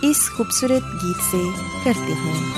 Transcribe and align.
اس 0.00 0.30
خوبصورت 0.36 1.04
گیت 1.04 1.16
سے 1.30 1.42
کرتے 1.84 2.12
ہیں۔ 2.12 2.52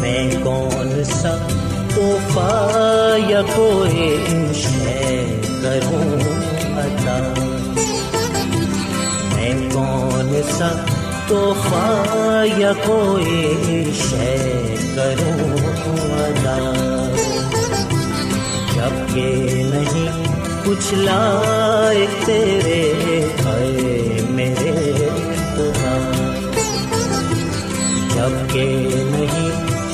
میں 0.00 0.30
کون 0.42 1.04
سا 1.04 1.36
توحفہ 1.94 3.16
یا 3.28 3.42
کوئی 3.54 4.16
کروں 5.62 6.20
ادا 6.78 7.34
میں 9.34 9.70
کون 9.72 10.40
سا 10.58 10.68
توحفہ 11.26 12.44
یا 12.56 12.72
کوئی 12.72 13.90
شے 13.94 14.74
کروں 14.94 15.56
ادا 16.12 16.58
جبکہ 18.74 19.62
نہیں 19.74 20.24
کچھ 20.64 20.94
لا 20.94 21.63
لائق 21.94 22.24
تیرے 22.26 22.80
آئے 23.46 24.20
میرے 24.30 24.72
ہاں۔ 25.76 25.98
جبکہ 28.14 28.64
نہیں 29.10 29.50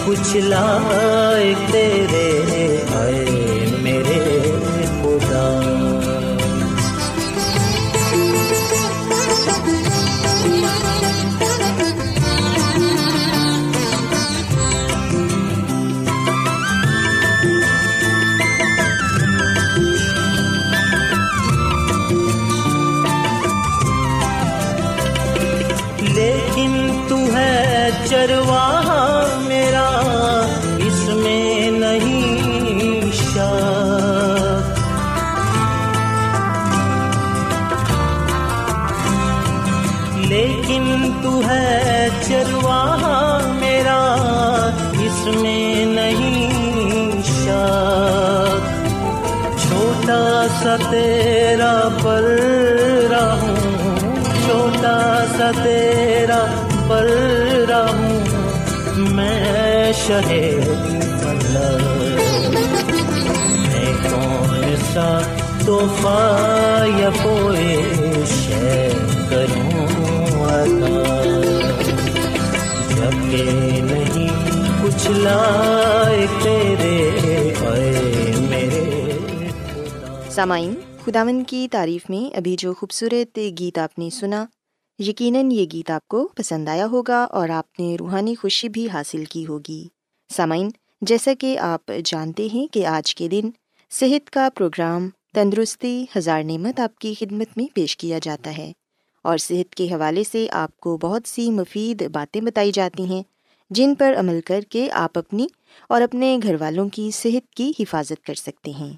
کچھ 0.07 0.37
لائق 0.45 1.71
تیرے 1.73 1.90
لیکن 40.31 40.85
تو 41.23 41.41
ہے 41.49 42.09
چرواہا 42.29 43.39
میرا، 43.53 44.01
اس 45.01 45.27
میں 45.41 45.85
نہیں 45.85 47.23
شاک۔ 47.23 48.69
چھوٹا 49.59 50.47
سا 50.63 50.77
تیرا 50.91 51.73
پل 52.03 53.15
ہوں 53.43 54.15
چھوٹا 54.45 54.97
سا 55.37 55.51
تیرا 55.63 56.39
پل 56.89 57.73
ہوں 57.73 59.09
میں 59.15 59.93
شہر 60.07 60.69
میں 63.59 63.93
کون 64.03 64.75
سا 64.95 65.09
تحفہ 65.67 66.19
یا 66.99 67.11
کچھ 75.11 76.49
سامعین 80.31 80.75
خداون 81.05 81.45
کی 81.45 81.69
تعریف 81.71 82.11
میں 82.11 82.37
ابھی 82.37 82.57
جو 82.59 82.75
خوبصورت 82.75 83.39
گیت 83.59 83.79
آپ 83.79 83.99
نے 83.99 84.11
سنا، 84.11 84.47
یقیناً 84.99 85.51
یہ 85.51 85.67
گیت 85.73 85.91
آپ 85.91 86.09
کو 86.09 86.29
پسند 86.37 86.69
آیا 86.69 86.87
ہوگا 86.87 87.25
اور 87.25 87.49
آپ 87.49 87.81
نے 87.81 87.97
روحانی 88.01 88.35
خوشی 88.35 88.69
بھی 88.69 88.89
حاصل 88.89 89.25
کی 89.25 89.47
ہوگی۔ 89.47 89.89
سامعین، 90.29 90.71
جیسا 91.03 91.31
کہ 91.39 91.59
آپ 91.59 91.93
جانتے 92.05 92.49
ہیں 92.55 92.67
کہ 92.73 92.87
آج 92.87 93.15
کے 93.15 93.29
دن 93.29 93.51
صحت 93.91 94.31
کا 94.31 94.49
پروگرام 94.55 95.09
تندرستی 95.35 96.05
ہزار 96.17 96.43
نعمت 96.43 96.81
آپ 96.81 96.99
کی 96.99 97.15
خدمت 97.19 97.57
میں 97.57 97.75
پیش 97.75 97.97
کیا 97.97 98.19
جاتا 98.23 98.59
ہے 98.59 98.73
اور 99.23 99.39
صحت 99.39 99.75
کے 99.75 99.85
حوالے 99.95 100.25
سے 100.25 100.47
آپ 100.51 100.77
کو 100.77 100.97
بہت 100.97 101.23
سی 101.29 101.51
مفید 101.51 102.11
باتیں 102.11 102.41
بتائی 102.41 102.73
جاتی 102.73 103.05
ہیں 103.05 103.23
جن 103.71 103.95
پر 103.95 104.15
عمل 104.19 104.41
کر 104.41 104.61
کے 104.61 104.91
آپ 104.93 105.19
اپنی 105.19 105.47
اور 105.89 106.03
اپنے 106.03 106.39
گھر 106.43 106.61
والوں 106.61 106.89
کی 106.89 107.11
صحت 107.11 107.55
کی 107.55 107.73
حفاظت 107.79 108.27
کر 108.27 108.35
سکتے 108.35 108.71
ہیں۔ 108.71 108.93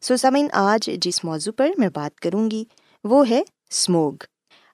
سو 0.00 0.16
سمن 0.16 0.46
آج 0.52 0.90
جس 1.00 1.24
موضوع 1.24 1.52
پر 1.56 1.70
میں 1.78 1.88
بات 1.94 2.20
کروں 2.20 2.50
گی 2.50 2.64
وہ 3.04 3.30
ہے 3.30 3.42
اسموگ 3.70 4.12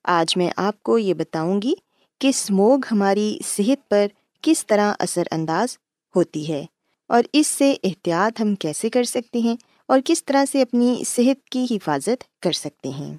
آج 0.05 0.37
میں 0.37 0.51
آپ 0.57 0.83
کو 0.83 0.99
یہ 0.99 1.15
بتاؤں 1.15 1.63
گی 1.63 1.73
کہ 2.21 2.29
اسموگ 2.29 2.79
ہماری 2.93 3.39
صحت 3.45 3.89
پر 3.89 4.07
کس 4.43 4.67
طرح 4.67 4.93
اثر 4.99 5.23
انداز 5.31 5.79
ہوتی 6.17 6.53
ہے 6.53 6.67
اور 7.09 7.23
اس 7.33 7.47
سے 7.47 7.75
احتیاط 7.85 8.41
ہم 8.41 8.55
کیسے 8.55 8.91
کر 8.91 9.05
سکتے 9.05 9.39
ہیں 9.39 9.57
اور 9.89 10.01
کس 10.05 10.25
طرح 10.25 10.45
سے 10.53 10.63
اپنی 10.63 11.03
صحت 11.07 11.51
کی 11.51 11.67
حفاظت 11.71 12.43
کر 12.43 12.53
سکتے 12.53 12.89
ہیں۔ 12.89 13.17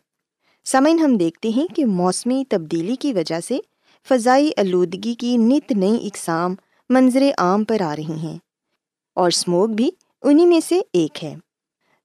سمن 0.66 1.00
ہم 1.00 1.18
دیکھتے 1.18 1.50
ہیں 1.50 1.76
کہ 1.76 1.86
موسمی 1.86 2.44
تبدیلی 2.50 2.96
کی 2.96 3.14
وجہ 3.14 3.40
سے 3.40 3.58
فضائی 4.10 4.52
آلودگی 4.58 5.14
کی 5.14 5.38
نت 5.38 5.72
نئی 5.72 6.08
اقسام 6.08 6.56
منظر 6.90 7.22
عام 7.38 7.64
پر 7.64 7.82
آ 7.82 7.96
رہی 7.96 8.12
ہیں 8.12 8.38
اور 9.16 9.28
اسموگ 9.28 9.70
بھی 9.70 9.92
انہیں 10.22 10.46
میں 10.46 10.60
سے 10.68 10.82
ایک 10.94 11.24
ہے۔ 11.24 11.36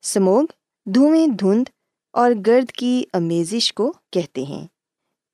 سموگ 0.02 0.44
دھوئیں 0.86 1.26
دھند 1.26 1.64
اور 2.12 2.30
گرد 2.46 2.70
کی 2.70 3.04
امیزش 3.12 3.72
کو 3.72 3.92
کہتے 4.12 4.42
ہیں۔ 4.42 4.66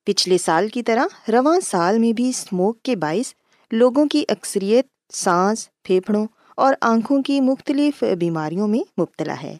پچھلے 0.05 0.37
سال 0.37 0.67
کی 0.67 0.83
طرح 0.83 1.31
رواں 1.31 1.59
سال 1.59 1.99
میں 1.99 2.13
بھی 2.13 2.29
اسموک 2.29 2.81
کے 2.81 2.95
باعث 2.95 3.33
لوگوں 3.71 4.05
کی 4.05 4.23
اکثریت 4.27 4.87
سانس، 5.13 5.69
پھیپھڑوں 5.83 6.27
اور 6.55 6.73
آنکھوں 6.81 7.23
کی 7.23 7.41
مختلف 7.41 8.03
بیماریوں 8.19 8.67
میں 8.67 9.01
مبتلا 9.01 9.35
ہے 9.43 9.57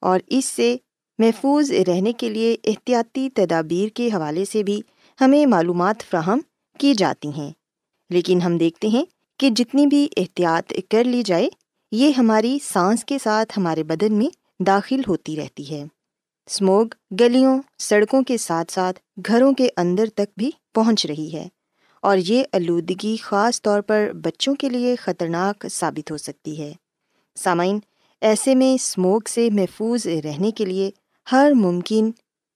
اور 0.00 0.20
اس 0.26 0.44
سے 0.44 0.76
محفوظ 1.18 1.70
رہنے 1.70 2.12
کے 2.12 2.28
لیے 2.30 2.56
احتیاطی 2.64 3.30
تدابیر 3.30 3.88
کے 3.88 4.08
حوالے 4.08 4.44
سے 4.44 4.62
بھی 4.62 4.82
ہمیں 5.20 5.46
معلومات 5.46 6.02
فراہم 6.10 6.38
کی 6.78 6.94
جاتی 6.94 7.28
ہیں۔ 7.28 7.50
لیکن 8.10 8.42
ہم 8.42 8.58
دیکھتے 8.58 8.88
ہیں 8.88 9.04
کہ 9.38 9.50
جتنی 9.50 9.86
بھی 9.86 10.08
احتیاط 10.16 10.72
کر 10.90 11.04
لی 11.04 11.22
جائے، 11.22 11.48
یہ 11.92 12.12
ہماری 12.18 12.58
سانس 12.62 13.04
کے 13.04 13.18
ساتھ 13.22 13.58
ہمارے 13.58 13.82
بدن 13.82 14.14
میں 14.14 14.62
داخل 14.62 15.00
ہوتی 15.08 15.36
رہتی 15.36 15.70
ہے۔ 15.70 15.84
اسموگ 16.46 16.86
گلیوں، 17.20 17.62
سڑکوں 17.78 18.22
کے 18.22 18.36
ساتھ 18.36 18.72
ساتھ 18.72 19.00
گھروں 19.26 19.52
کے 19.52 19.68
اندر 19.76 20.06
تک 20.06 20.38
بھی 20.38 20.50
پہنچ 20.74 21.06
رہی 21.06 21.32
ہے۔ 21.32 21.48
اور 22.02 22.18
یہ 22.18 22.44
آلودگی 22.52 23.16
خاص 23.16 23.62
طور 23.62 23.80
پر 23.80 24.10
بچوں 24.14 24.54
کے 24.54 24.68
لیے 24.68 24.96
خطرناک 24.96 25.66
ثابت 25.70 26.10
ہو 26.10 26.16
سکتی 26.16 26.60
ہے۔ 26.60 26.72
سامعین، 27.36 27.78
ایسے 28.20 28.54
میں 28.54 28.74
اسموگ 28.74 29.20
سے 29.28 29.48
محفوظ 29.52 30.06
رہنے 30.06 30.50
کے 30.50 30.64
لیے 30.64 30.90
ہر 31.32 31.52
ممکن 31.54 32.10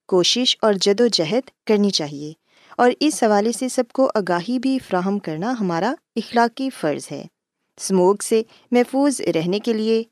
کوشش 0.08 0.56
اور 0.62 0.72
جد 0.72 1.00
و 1.00 1.06
جہد 1.06 1.50
کرنی 1.66 1.90
چاہیے۔ 1.90 2.32
اور 2.78 2.90
اس 3.00 3.22
حوالے 3.22 3.52
سے 3.52 3.68
سب 3.68 3.84
کو 3.92 4.10
آگاہی 4.14 4.58
بھی 4.58 4.78
فراہم 4.78 5.18
کرنا 5.18 5.54
ہمارا 5.60 5.94
اخلاقی 6.16 6.70
فرض 6.70 7.08
ہے۔ 7.12 7.26
اسموگ 7.76 8.14
سے 8.24 8.42
محفوظ 8.70 9.20
رہنے 9.20 9.58
کے 9.58 9.72
لیے 9.72 10.02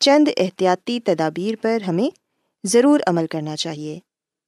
چند 0.00 0.28
احتیاطی 0.36 1.00
تدابیر 1.00 1.54
پر 1.62 1.80
ہمیں 1.80 2.08
ضرور 2.64 3.00
عمل 3.06 3.26
کرنا 3.26 3.56
چاہیے۔ 3.56 3.98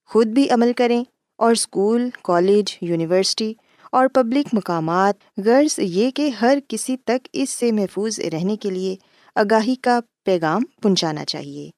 خود 0.07 0.27
بھی 0.27 0.51
عمل 0.51 0.73
کریں 0.73 1.05
اور 1.37 1.53
اسکول، 1.53 2.11
کالج، 2.23 2.77
یونیورسٹی 2.81 3.55
اور 3.93 4.07
پبلک 4.07 4.47
مقامات، 4.53 5.15
غرض 5.47 5.79
یہ 5.79 6.11
کہ 6.11 6.29
ہر 6.29 6.59
کسی 6.69 6.97
تک 6.97 7.29
اس 7.33 7.51
سے 7.51 7.73
محفوظ 7.73 8.21
رہنے 8.21 8.57
کے 8.57 8.71
لیے 8.71 8.97
آگاہی 9.35 9.75
کا 9.75 10.01
پیغام 10.25 10.63
پہنچانا 10.83 11.25
چاہیے۔ 11.25 11.71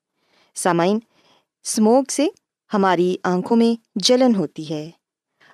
سامعین 0.54 0.98
اسموگ 1.64 2.04
سے 2.08 2.26
ہماری 2.74 3.16
آنکھوں 3.22 3.56
میں 3.56 3.80
جلن 3.96 4.34
ہوتی 4.34 4.70
ہے۔ 4.70 4.90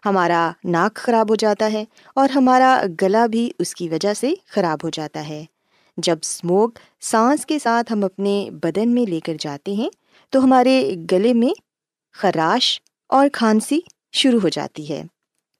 ہمارا 0.06 0.50
ناک 0.64 0.94
خراب 0.94 1.31
ہو 1.31 1.34
جاتا 1.34 1.72
ہے 1.72 1.84
اور 2.14 2.28
ہمارا 2.28 2.82
گلا 3.02 3.26
بھی 3.26 3.50
اس 3.58 3.75
کی 3.75 3.88
وجہ 3.88 4.14
سے 4.14 4.34
خراب 4.49 4.78
ہو 4.84 4.88
جاتا 4.88 5.28
ہے۔ 5.28 5.44
جب 5.96 6.16
اسموگ 6.22 6.69
سانس 7.00 7.46
کے 7.46 7.58
ساتھ 7.58 7.93
ہم 7.93 8.04
اپنے 8.04 8.50
بدن 8.62 8.88
میں 8.88 9.10
لے 9.10 9.20
کر 9.20 9.34
جاتے 9.40 9.72
ہیں، 9.72 9.88
تو 10.31 10.44
ہمارے 10.44 10.94
گلے 11.12 11.32
میں 11.32 11.60
خراش 12.12 12.81
اور 13.08 13.28
کھانسی 13.32 13.81
شروع 14.12 14.40
ہو 14.40 14.49
جاتی 14.49 14.88
ہے۔ 14.88 15.02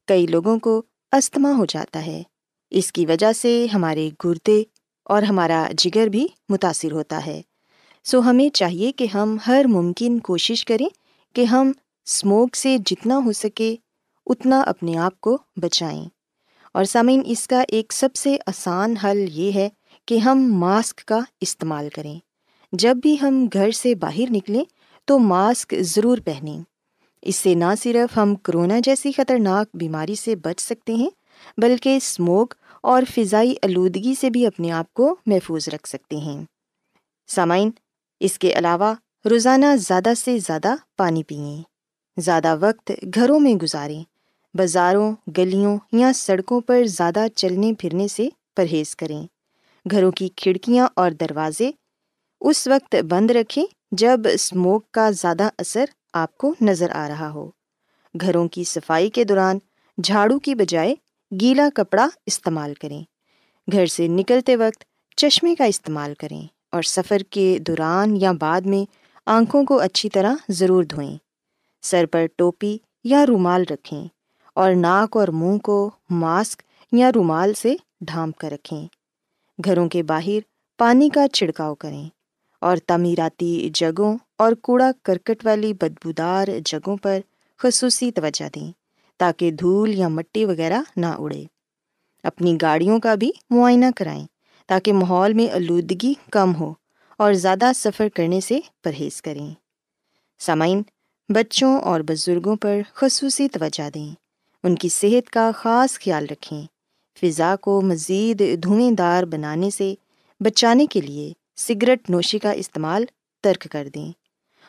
کئی 0.07 0.27
لوگوں 0.27 0.59
کو 0.59 0.83
استھما 1.13 1.53
ہو 1.59 1.65
جاتا 1.65 2.07
ہے۔ 2.07 2.23
اس 2.71 2.93
کی 2.93 3.07
وجہ 3.07 3.33
سے 3.33 3.67
ہمارے 3.75 4.11
گردے 4.25 4.63
اور 5.05 5.23
ہمارا 5.23 5.69
جگر 5.79 6.07
بھی 6.07 6.27
متاثر 6.49 6.93
ہوتا 6.93 7.27
ہے۔ 7.27 7.43
سو 8.05 8.21
ہمیں 8.21 8.49
چاہیے 8.49 8.93
کہ 8.93 9.07
ہم 9.15 9.37
ہر 9.47 9.65
ممکن 9.69 10.19
کوشش 10.19 10.65
کریں 10.65 10.89
کہ 11.35 11.45
ہم 11.45 11.73
اسموک 12.07 12.57
سے 12.57 12.77
جتنا 12.87 13.17
ہو 13.17 13.33
سکے 13.33 13.77
اتنا 14.27 14.61
اپنے 14.61 14.99
آپ 14.99 15.21
کو 15.21 15.39
بچائیں۔ 15.57 16.05
اور 16.75 16.85
سامعین، 16.85 17.23
اس 17.27 17.49
کا 17.49 17.65
ایک 17.69 17.93
سب 17.93 18.15
سے 18.15 18.37
آسان 18.47 18.97
حل 18.97 19.19
یہ 19.29 19.53
ہے 19.53 19.69
کہ 20.07 20.19
ہم 20.19 20.55
ماسک 20.55 21.05
کا 21.05 21.21
استعمال 21.41 21.89
کریں۔ 21.89 22.19
جب 22.73 22.97
بھی 22.97 23.17
ہم 23.23 23.47
گھر 23.53 23.71
سے 23.71 23.95
باہر 23.95 24.25
نکلیں 24.31 24.65
تو 25.05 25.19
ماسک 25.19 25.75
ضرور 25.81 26.19
پہنیں۔ 26.25 26.61
اس 27.23 27.37
سے 27.37 27.55
نہ 27.55 27.65
صرف 27.83 28.19
ہم 28.19 28.35
کرونا 28.35 28.75
جیسی 28.85 29.13
خطرناک 29.13 29.69
بیماری 29.75 30.15
سے 30.15 30.37
بچ 30.37 30.61
سکتے 30.61 30.95
ہیں، 30.95 31.11
بلکہ 31.57 31.97
اسموک 31.97 32.55
اور 32.83 33.03
فضائی 33.15 33.55
آلودگی 33.63 34.15
سے 34.21 34.31
بھی 34.31 34.47
اپنے 34.47 34.71
آپ 34.71 34.95
کو 34.95 35.17
محفوظ 35.27 35.69
رکھ 35.69 35.89
سکتے 35.89 36.17
ہیں۔ 36.17 36.45
سامعین، 37.29 37.71
اس 38.21 38.39
کے 38.39 38.53
علاوہ 38.53 38.95
روزانہ 39.31 39.67
زیادہ 39.79 40.13
سے 40.17 40.39
زیادہ 40.39 40.75
پانی 40.97 41.23
پئیں۔ 41.23 41.63
زیادہ 42.21 42.57
وقت 42.61 42.93
گھروں 43.15 43.41
میں 43.41 43.55
گزاریں۔ 43.55 44.12
بازاروں، 44.55 45.13
گلیوں 45.39 45.79
یا 45.93 46.13
سڑکوں 46.15 46.61
پر 46.61 46.85
زیادہ 46.85 47.27
چلنے 47.35 47.73
پھرنے 47.79 48.09
سے 48.09 48.29
پرہیز 48.57 48.97
کریں۔ 48.97 49.27
گھروں 49.91 50.11
کی 50.11 50.29
کھڑکیاں 50.37 50.89
اور 50.97 51.11
دروازے 51.11 51.71
اس 52.41 52.67
وقت 52.67 52.97
بند 53.09 53.31
رکھیں 53.31 53.67
جب 53.93 54.21
اسموک 54.33 54.91
کا 54.91 55.11
زیادہ 55.11 55.49
اثر 55.59 55.85
آپ 56.13 56.39
کو 56.39 56.55
نظر 56.61 56.91
آ 56.91 57.09
رہا 57.09 57.31
ہو۔ 57.31 57.51
گھروں 58.21 58.49
کی 58.49 58.65
صفائی 58.65 59.11
کے 59.11 59.25
دوران 59.25 59.59
جھاڑو 60.03 60.39
کی 60.39 60.55
بجائے 60.55 60.95
گیلا 61.41 61.69
کپڑا 61.75 62.09
استعمال 62.27 62.75
کریں۔ 62.75 63.03
گھر 63.73 63.87
سے 63.87 64.09
نکلتے 64.09 64.57
وقت 64.57 64.85
چشمے 65.17 65.55
کا 65.55 65.65
استعمال 65.65 66.15
کریں 66.15 66.47
اور 66.73 66.83
سفر 66.83 67.19
کے 67.31 67.59
دوران 67.59 68.17
یا 68.17 68.33
بعد 68.33 68.61
میں 68.61 68.91
آنکھوں 69.27 69.65
کو 69.65 69.79
اچھی 69.79 70.09
طرح 70.09 70.35
ضرور 70.49 70.85
دھوئیں۔ 70.85 71.17
سر 71.83 72.07
پر 72.07 72.27
ٹوپی 72.37 72.79
یا 73.05 73.27
رومال 73.27 73.65
رکھیں۔ 73.71 74.09
اور 74.55 74.75
ناک 74.75 75.17
اور 75.17 75.29
منہ 75.29 75.59
کو 75.59 75.91
ماسک 76.11 76.63
یا 76.93 77.11
رومال 77.15 77.55
سے 77.55 77.77
ڈھانپ 78.01 78.39
کر 78.39 78.53
رکھیں۔ 78.53 78.87
گھروں 79.65 79.89
کے 79.89 80.03
باہر 80.03 80.39
پانی 80.79 81.09
کا 81.09 81.29
چھڑکاؤ 81.29 81.75
کریں 81.75 82.09
اور 82.61 82.77
تعمیراتی 82.77 83.71
جگہوں 83.75 84.19
اور 84.39 84.53
کوڑا 84.53 84.91
کرکٹ 85.05 85.47
والی 85.47 85.73
بدبودار 85.73 86.49
جگہوں 86.65 86.97
پر 86.97 87.19
خصوصی 87.59 88.13
توجہ 88.13 88.49
دیں 88.55 88.73
تاکہ 89.17 89.51
دھول 89.51 89.95
یا 89.95 90.09
مٹی 90.09 90.45
وغیرہ 90.45 90.83
نہ 90.97 91.07
اڑے۔ 91.07 91.45
اپنی 92.23 92.59
گاڑیوں 92.63 93.01
کا 93.01 93.15
بھی 93.15 93.31
معائنہ 93.51 93.87
کرائیں 93.97 94.27
تاکہ 94.67 94.93
ماحول 94.93 95.33
میں 95.33 95.55
آلودگی 95.55 96.15
کم 96.31 96.55
ہو 96.55 96.75
اور 97.17 97.33
زیادہ 97.33 97.71
سفر 97.75 98.09
کرنے 98.09 98.41
سے 98.41 98.61
پرہیز 98.85 99.23
کریں۔ 99.23 99.55
سامعین، 100.39 100.83
بچوں 101.29 101.81
اور 101.81 102.01
بزرگوں 102.01 102.57
پر 102.57 102.81
خصوصی 102.95 103.49
توجہ 103.49 103.91
دیں۔ 103.91 104.22
ان 104.63 104.75
کی 104.75 104.89
صحت 104.89 105.31
کا 105.31 105.51
خاص 105.55 105.99
خیال 105.99 106.27
رکھیں۔ 106.31 106.63
فضا 107.21 107.57
کو 107.61 107.81
مزید 107.81 108.43
دھوئیں 108.63 108.91
دار 108.91 109.23
بنانے 109.23 109.71
سے 109.71 109.95
بچانے 110.41 110.87
کے 110.87 111.01
لیے 111.01 111.33
سگریٹ 111.57 112.11
نوشی 112.11 112.39
کا 112.39 112.51
استعمال 112.51 113.05
ترک 113.43 113.67
کر 113.71 113.89
دیں۔ 113.95 114.13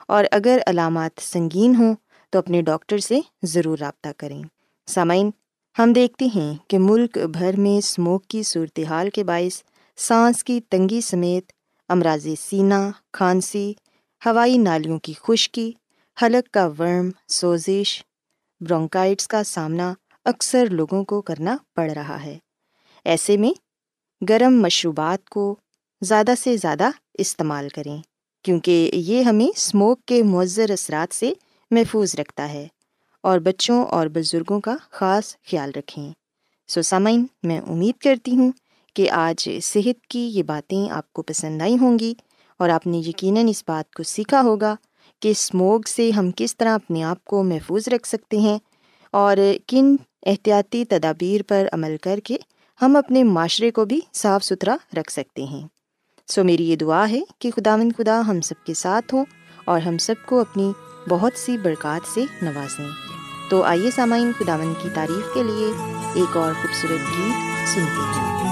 اور 0.08 0.26
اگر 0.32 0.58
علامات 0.66 1.22
سنگین 1.22 1.76
ہوں 1.76 1.96
تو 2.30 2.40
اپنے 2.40 2.62
ڈاکٹر 2.62 2.98
سے 2.98 3.20
ضرور 3.44 3.78
رابطہ 3.78 4.10
کریں۔ 4.18 4.44
سامعین، 4.88 5.32
ہم 5.80 5.94
دیکھتے 5.94 6.26
ہیں 6.36 6.54
کہ 6.68 6.80
ملک 6.80 7.18
بھر 7.18 7.56
میں 7.58 7.78
اسموک 7.78 8.28
کی 8.28 8.44
صورتحال 8.44 9.10
کے 9.10 9.24
باعث 9.24 9.64
سانس 9.98 10.44
کی 10.44 10.62
تنگی 10.70 11.02
سمیت 11.02 11.52
امراض 11.90 12.28
سینہ 12.42 12.92
کھانسی، 13.14 13.74
ہوائی 14.26 14.58
نالیوں 14.58 15.00
کی 15.00 15.14
خشکی، 15.20 15.72
حلق 16.22 16.54
کا 16.54 16.70
ورم، 16.80 17.10
سوزش 17.28 18.04
برونکائٹس 18.64 19.28
کا 19.28 19.44
سامنا 19.44 19.94
اکثر 20.26 20.66
لوگوں 20.70 21.04
کو 21.04 21.22
کرنا 21.22 21.58
پڑ 21.76 21.92
رہا 21.92 22.24
ہے۔ 22.24 22.38
ایسے 23.06 23.38
میں 23.38 23.52
گرم 24.30 24.62
مشروبات 24.62 25.30
کو 25.30 25.56
زیادہ 26.02 26.34
سے 26.44 26.58
زیادہ 26.58 26.90
استعمال 27.14 27.70
کریں، 27.70 28.02
کیونکہ 28.44 28.92
یہ 28.94 29.22
ہمیں 29.22 29.46
اسموک 29.46 30.06
کے 30.06 30.24
مؤثر 30.24 30.70
اثرات 30.70 31.14
سے 31.16 31.34
محفوظ 31.72 32.16
رکھتا 32.16 32.50
ہے 32.50 32.68
اور 33.22 33.40
بچوں 33.40 33.86
اور 33.86 34.08
بزرگوں 34.08 34.62
کا 34.62 34.76
خاص 34.92 35.36
خیال 35.50 35.72
رکھیں۔ 35.76 36.12
سو 36.68 36.82
سامعین، 36.82 37.26
میں 37.44 37.60
امید 37.60 38.02
کرتی 38.02 38.38
ہوں 38.38 38.52
کہ 38.94 39.10
آج 39.12 39.50
صحت 39.64 40.08
کی 40.08 40.20
یہ 40.20 40.44
باتیں 40.44 40.90
آپ 40.90 41.14
کو 41.14 41.22
پسند 41.22 41.62
آئی 41.62 41.78
ہوں 41.78 42.00
گی 42.00 42.14
اور 42.60 42.70
آپ 42.70 42.88
نے 42.88 42.98
یقیناً 42.98 43.48
اس 43.48 43.64
بات 43.68 43.94
کو 43.94 44.04
سیکھا 44.04 44.42
ہوگا 44.42 44.76
کہ 45.24 45.30
اسموگ 45.30 45.82
سے 45.82 46.12
ہم 46.12 46.30
کس 46.36 46.58
طرح 46.58 46.76
اپنے 46.76 47.04
آپ 47.04 47.26
کو 47.26 47.44
محفوظ 47.44 47.88
رکھ 47.88 48.08
سکتے 48.08 48.38
ہیں 48.38 48.60
اور 49.12 49.38
کن 49.68 49.96
احتیاطی 50.26 50.86
تدابیر 50.86 51.42
پر 51.48 51.68
عمل 51.74 51.96
کر 52.02 52.20
کے 52.24 52.38
ہم 52.82 52.96
اپنے 52.96 53.24
معاشرے 53.24 53.72
کو 53.72 53.86
بھی 53.86 54.00
صاف 54.14 54.44
ستھرا 54.44 54.76
رکھ 54.98 55.12
سکتے 55.12 55.44
ہیں۔ 55.44 55.68
سو 56.28 56.44
میری 56.44 56.70
یہ 56.70 56.76
دعا 56.76 57.10
ہے 57.10 57.22
کہ 57.40 57.52
خدا 57.52 57.78
خدا 57.98 58.22
ہم 58.28 58.42
سب 58.42 58.66
کے 58.66 58.74
ساتھ 58.74 59.14
ہوں 59.14 59.26
اور 59.66 59.82
ہم 59.82 59.98
سب 59.98 60.16
کو 60.26 60.40
اپنی 60.40 60.72
بہت 61.10 61.40
سی 61.40 61.58
برکات 61.58 62.08
سے 62.14 62.24
نوازیں۔ 62.42 62.90
تو 63.50 63.64
آئیے 63.64 63.92
سامعین 63.92 64.32
خدا 64.40 64.58
کی 64.84 64.90
تعریف 64.94 65.34
کے 65.34 65.44
لیے 65.44 65.68
ایک 66.14 66.38
اور 66.38 66.54
خوبصورت 66.54 67.18
گیت 67.18 67.70
سنتے 67.70 68.20
ہیں۔ 68.20 68.43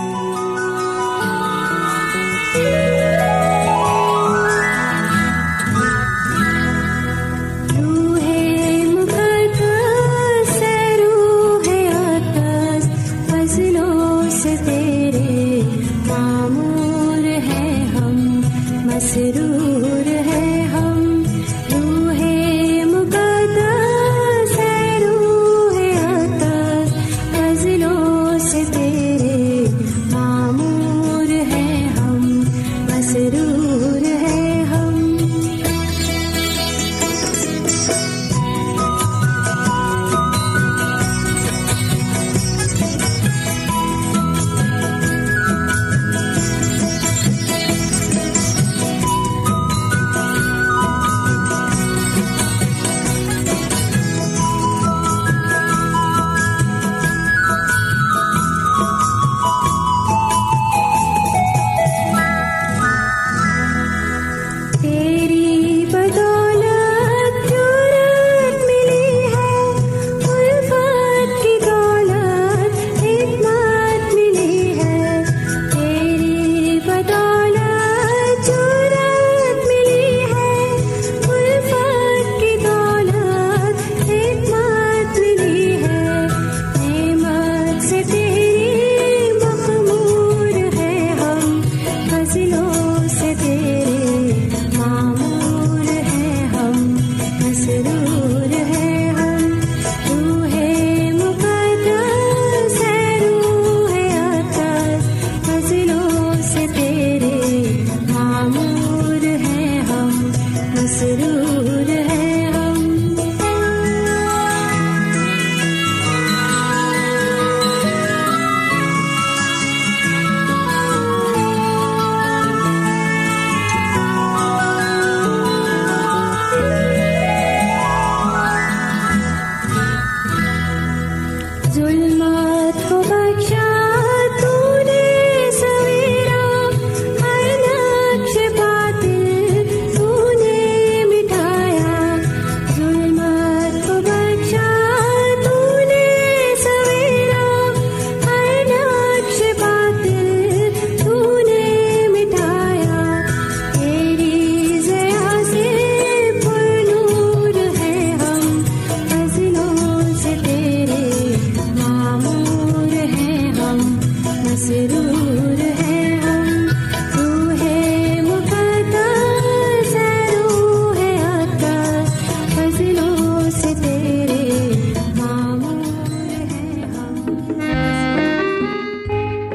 ضرور 110.99 111.50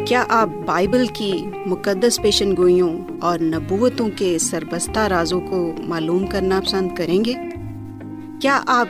کیا 0.07 0.25
آپ 0.29 0.49
بائبل 0.67 1.07
کی 1.07 1.33
مقدس 1.67 2.23
پیشن 2.23 2.57
گوئیوں 2.57 2.99
اور 3.21 3.39
نبوتوں 3.39 4.09
کے 4.17 4.39
سربستہ 4.39 4.99
رازوں 4.99 5.41
کو 5.41 5.75
معلوم 5.79 6.27
کرنا 6.27 6.61
پسند 6.61 6.95
کریں 6.95 7.25
گے؟ 7.25 7.35
کیا 8.41 8.61
آپ 8.67 8.89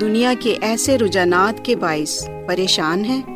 دنیا 0.00 0.34
کے 0.40 0.56
ایسے 0.60 0.98
رجحانات 0.98 1.64
کے 1.64 1.76
باعث 1.76 2.28
پریشان 2.46 3.04
ہیں؟ 3.04 3.35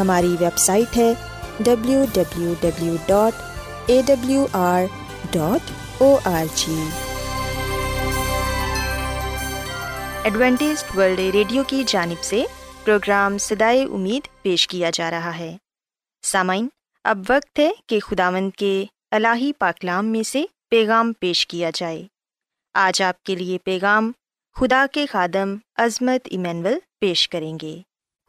ہماری 0.00 0.36
ویب 0.40 0.58
سائٹ 0.58 0.96
ہے 0.96 1.12
W 1.60 2.04
W 2.12 2.54
W 2.60 2.96
dot 3.06 3.42
A 3.86 4.02
W 4.06 4.46
R 4.52 4.82
dot 5.30 5.70
O 6.02 6.18
R 6.24 6.44
G 6.54 6.84
Adventist 10.24 10.84
world 10.96 11.18
radio 11.18 11.62
کی 11.66 11.84
جانب 11.86 12.22
سے 12.22 12.44
پروگرام 12.84 13.38
سدائے 13.38 13.84
امید 13.84 14.42
پیش 14.42 14.68
کیا 14.68 14.90
جا 14.90 15.10
رہا 15.10 15.38
ہے۔ 15.38 15.56
سامعین، 16.22 16.68
اب 17.04 17.18
وقت 17.28 17.58
ہے 17.58 17.70
کہ 17.86 18.00
خداوند 18.00 18.50
کے 18.58 18.84
الہی 19.10 19.52
پاکلام 19.52 20.06
میں 20.06 20.22
سے 20.22 20.44
پیغام 20.70 21.12
پیش 21.12 21.46
کیا 21.46 21.70
جائے۔ 21.74 22.06
آج 22.74 23.02
آپ 23.02 23.22
کے 23.22 23.34
لیے 23.34 23.58
پیغام 23.58 24.12
خدا 24.54 24.86
کے 24.92 25.06
خادم 25.06 25.56
عظمت 25.76 26.28
ایمینول 26.30 26.78
پیش 27.00 27.28
کریں 27.28 27.58
گے۔ 27.62 27.82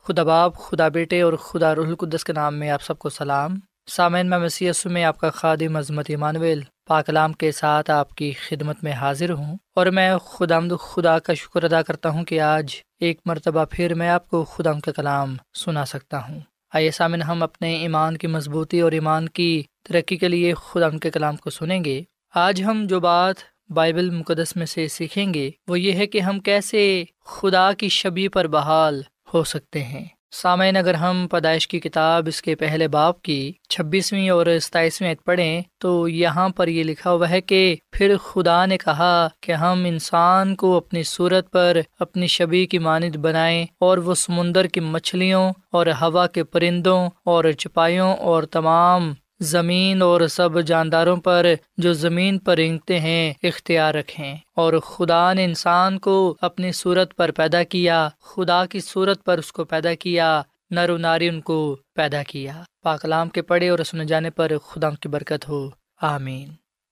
خدا 0.08 0.24
باپ، 0.24 0.56
خدا 0.56 0.88
بیٹے 0.88 1.22
اور 1.22 1.34
خدا 1.34 1.76
رح 1.76 1.80
القدس 1.80 2.24
کے 2.24 2.34
نام 2.34 2.56
میں 2.56 2.70
آپ 2.70 2.82
سب 2.82 3.00
کو 3.00 3.10
سلام۔ 3.10 3.56
سامعین، 3.88 4.30
میں 4.30 4.38
مسی 4.38 4.70
میں 4.86 5.04
آپ 5.04 5.18
کا 5.18 5.30
خادم 5.30 5.76
عظمت 5.76 6.06
ایمانویل 6.08 6.62
پاکلام 6.90 7.34
کے 7.34 7.52
ساتھ 7.52 7.92
آپ 7.92 8.16
کی 8.16 8.32
خدمت 8.32 8.84
میں 8.84 8.92
حاضر 8.92 9.32
ہوں۔ 9.32 9.58
اور 9.76 9.86
میں 9.86 10.18
خدا 10.18 10.60
خدا 10.82 11.20
کا 11.20 11.34
شکر 11.34 11.64
ادا 11.64 11.82
کرتا 11.82 12.10
ہوں 12.10 12.24
کہ 12.24 12.42
آج 12.42 12.76
ایک 13.00 13.20
مرتبہ 13.26 13.66
پھر 13.72 13.94
میں 13.94 14.10
آپ 14.10 14.30
کو 14.30 14.44
خدا 14.44 14.72
کا 14.74 14.92
کلام 14.92 15.36
سنا 15.54 15.86
سکتا 15.86 16.28
ہوں۔ 16.28 16.40
آئیے 16.74 16.92
سامن 16.92 17.22
ہم 17.22 17.44
اپنے 17.44 17.76
ایمان 17.76 18.18
کی 18.18 18.28
مضبوطی 18.28 18.80
اور 18.80 18.92
ایمان 18.92 19.30
کی 19.30 19.64
ترقی 19.84 20.18
کے 20.18 20.28
لیے 20.28 20.54
خدا 20.54 20.86
ان 20.86 21.00
کے 21.00 21.12
کلام 21.12 21.36
کو 21.36 21.50
سنیں 21.50 21.86
گے۔ 21.86 22.02
آج 22.36 22.64
ہم 22.64 22.86
جو 22.90 23.00
بات 23.00 23.36
بائبل 23.70 24.10
مقدس 24.10 24.56
میں 24.56 24.66
سے 24.66 24.88
سیکھیں 24.88 25.34
گے 25.34 25.52
وہ 25.68 25.80
یہ 25.80 25.94
ہے 25.94 26.08
کہ 26.08 26.20
ہم 26.20 26.40
کیسے 26.40 27.04
خدا 27.26 27.74
کی 27.74 27.90
شبی 27.90 28.28
پر 28.28 28.48
بحال 28.48 29.02
ہو 29.34 29.44
سکتے 29.44 29.84
ہیں۔ 29.84 30.06
سامعین، 30.32 30.78
اگر 30.78 30.94
ہم 30.94 31.28
پیدائش 31.32 31.68
کی 31.68 31.80
کتاب 31.80 32.28
اس 32.28 32.42
کے 32.42 32.56
پہلے 32.56 32.88
باپ 32.88 33.22
کی 33.22 33.54
چھبیسویں 33.70 34.30
اور 34.30 34.46
ستائیسویں 34.62 35.14
پڑھیں، 35.26 35.62
تو 35.78 36.08
یہاں 36.08 36.50
پر 36.50 36.68
یہ 36.68 36.84
لکھا 36.84 37.12
ہوا 37.12 37.30
ہے 37.30 37.42
کہ 37.42 37.76
پھر 37.92 38.18
خدا 38.18 38.66
نے 38.66 38.78
کہا 38.78 39.28
کہ 39.42 39.52
ہم 39.52 39.86
انسان 39.86 40.56
کو 40.56 40.78
اپنی 40.78 41.04
صورت 41.04 41.52
پر 41.52 41.78
اپنی 42.00 42.28
شبی 42.28 42.66
کی 42.66 42.80
مانند 42.80 43.16
بنائیں 43.16 43.66
اور 43.80 43.98
وہ 43.98 44.14
سمندر 44.16 44.68
کی 44.68 44.80
مچھلیوں 44.80 45.54
اور 45.72 45.88
ہوا 45.88 46.28
کے 46.28 46.44
پرندوں 46.44 47.10
اور 47.26 47.52
چپائیوں 47.52 48.14
اور 48.14 48.44
تمام 48.44 49.14
زمین 49.40 50.02
اور 50.02 50.28
سب 50.28 50.62
جانداروں 50.62 51.18
پر 51.18 51.46
جو 51.78 51.94
زمین 51.94 52.40
پر 52.40 52.56
رینگتے 52.56 53.00
ہیں، 53.00 53.34
اختیار 53.44 53.94
رکھیں۔ 53.94 54.38
اور 54.56 54.74
خدا 54.74 55.34
نے 55.34 55.46
انسان 55.46 56.00
کو 56.00 56.38
اپنی 56.42 56.72
صورت 56.72 57.16
پر 57.16 57.32
پیدا 57.32 57.64
کیا، 57.64 58.10
خدا 58.22 58.66
کی 58.66 58.80
صورت 58.80 59.24
پر 59.24 59.38
اس 59.38 59.52
کو 59.52 59.66
پیدا 59.66 59.94
کیا، 59.96 60.42
نر 60.70 60.90
و 60.90 60.98
ناری 60.98 61.28
ان 61.28 61.42
کو 61.42 61.78
پیدا 61.96 62.24
کیا۔ 62.24 62.64
پاکلام 62.84 63.30
کے 63.30 63.42
پڑھے 63.42 63.70
اور 63.70 63.80
سنے 63.80 64.06
جانے 64.06 64.30
پر 64.30 64.52
خدا 64.58 64.90
کی 64.90 65.10
برکت 65.10 65.50
ہو۔ 65.50 65.70
آمین۔ 66.02 66.50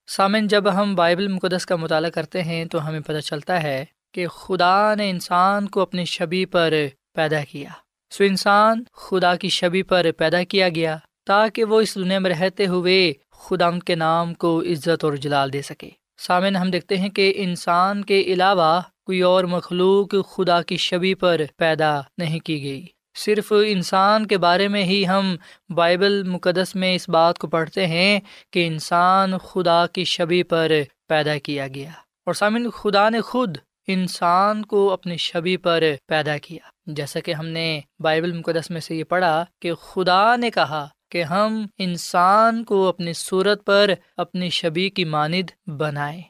سامن 0.07 0.47
جب 0.47 0.73
ہم 0.73 0.95
بائبل 0.95 1.27
مقدس 1.27 1.65
کا 1.65 1.75
مطالعہ 1.75 2.09
کرتے 2.09 2.43
ہیں 2.43 2.65
تو 2.65 2.87
ہمیں 2.87 2.99
پتہ 2.99 3.19
چلتا 3.19 3.63
ہے 3.63 3.85
کہ 4.13 4.27
خدا 4.27 4.95
نے 4.95 5.09
انسان 5.09 5.67
کو 5.67 5.81
اپنی 5.81 6.05
شبی 6.05 6.45
پر 6.45 6.73
پیدا 7.13 7.43
کیا۔ 7.51 7.69
سو 8.11 8.23
انسان 8.23 8.83
خدا 8.93 9.35
کی 9.35 9.49
شبی 9.49 9.83
پر 9.83 10.05
پیدا 10.17 10.43
کیا 10.43 10.69
گیا۔ 10.69 10.97
تاکہ 11.25 11.63
وہ 11.63 11.81
اس 11.81 11.95
دنیا 11.95 12.19
میں 12.19 12.31
رہتے 12.31 12.67
ہوئے 12.67 13.13
خدا 13.31 13.69
کے 13.85 13.95
نام 13.95 14.33
کو 14.33 14.61
عزت 14.61 15.03
اور 15.03 15.13
جلال 15.13 15.53
دے 15.53 15.61
سکے۔ 15.61 15.89
سامن 16.17 16.55
ہم 16.55 16.71
دیکھتے 16.71 16.97
ہیں 16.97 17.09
کہ 17.09 17.33
انسان 17.35 18.05
کے 18.05 18.21
علاوہ 18.21 18.81
کوئی 19.05 19.21
اور 19.21 19.43
مخلوق 19.43 20.15
خدا 20.31 20.61
کی 20.61 20.77
شبی 20.77 21.13
پر 21.13 21.41
پیدا 21.57 22.01
نہیں 22.17 22.39
کی 22.39 22.63
گئی۔ 22.63 22.85
صرف 23.17 23.53
انسان 23.65 24.27
کے 24.27 24.37
بارے 24.37 24.67
میں 24.67 24.83
ہی 24.83 25.07
ہم 25.07 25.35
بائبل 25.69 26.23
مقدس 26.23 26.75
میں 26.75 26.95
اس 26.95 27.09
بات 27.09 27.37
کو 27.37 27.47
پڑھتے 27.47 27.87
ہیں 27.87 28.19
کہ 28.51 28.67
انسان 28.67 29.37
خدا 29.37 29.87
کی 29.87 30.03
شبی 30.03 30.43
پر 30.43 30.71
پیدا 31.07 31.37
کیا 31.37 31.67
گیا۔ 31.67 31.89
اور 32.25 32.33
سامن 32.33 32.69
خدا 32.69 33.09
نے 33.09 33.21
خود 33.21 33.57
انسان 33.87 34.65
کو 34.65 34.93
اپنی 34.93 35.17
شبی 35.17 35.57
پر 35.57 35.83
پیدا 36.07 36.37
کیا۔ 36.37 36.69
جیسا 36.85 37.19
کہ 37.19 37.33
ہم 37.33 37.45
نے 37.45 37.79
بائبل 37.99 38.31
مقدس 38.31 38.69
میں 38.69 38.81
سے 38.81 38.95
یہ 38.95 39.03
پڑھا 39.03 39.45
کہ 39.61 39.73
خدا 39.73 40.35
نے 40.35 40.51
کہا 40.51 40.87
کہ 41.15 41.23
ہم 41.23 41.65
انسان 41.77 42.63
کو 42.63 42.87
اپنی 42.87 43.13
صورت 43.13 43.65
پر 43.65 43.89
اپنی 44.17 44.49
شبی 44.49 44.89
کی 44.89 45.05
ماند 45.05 45.69
بنائیں۔ 45.69 46.21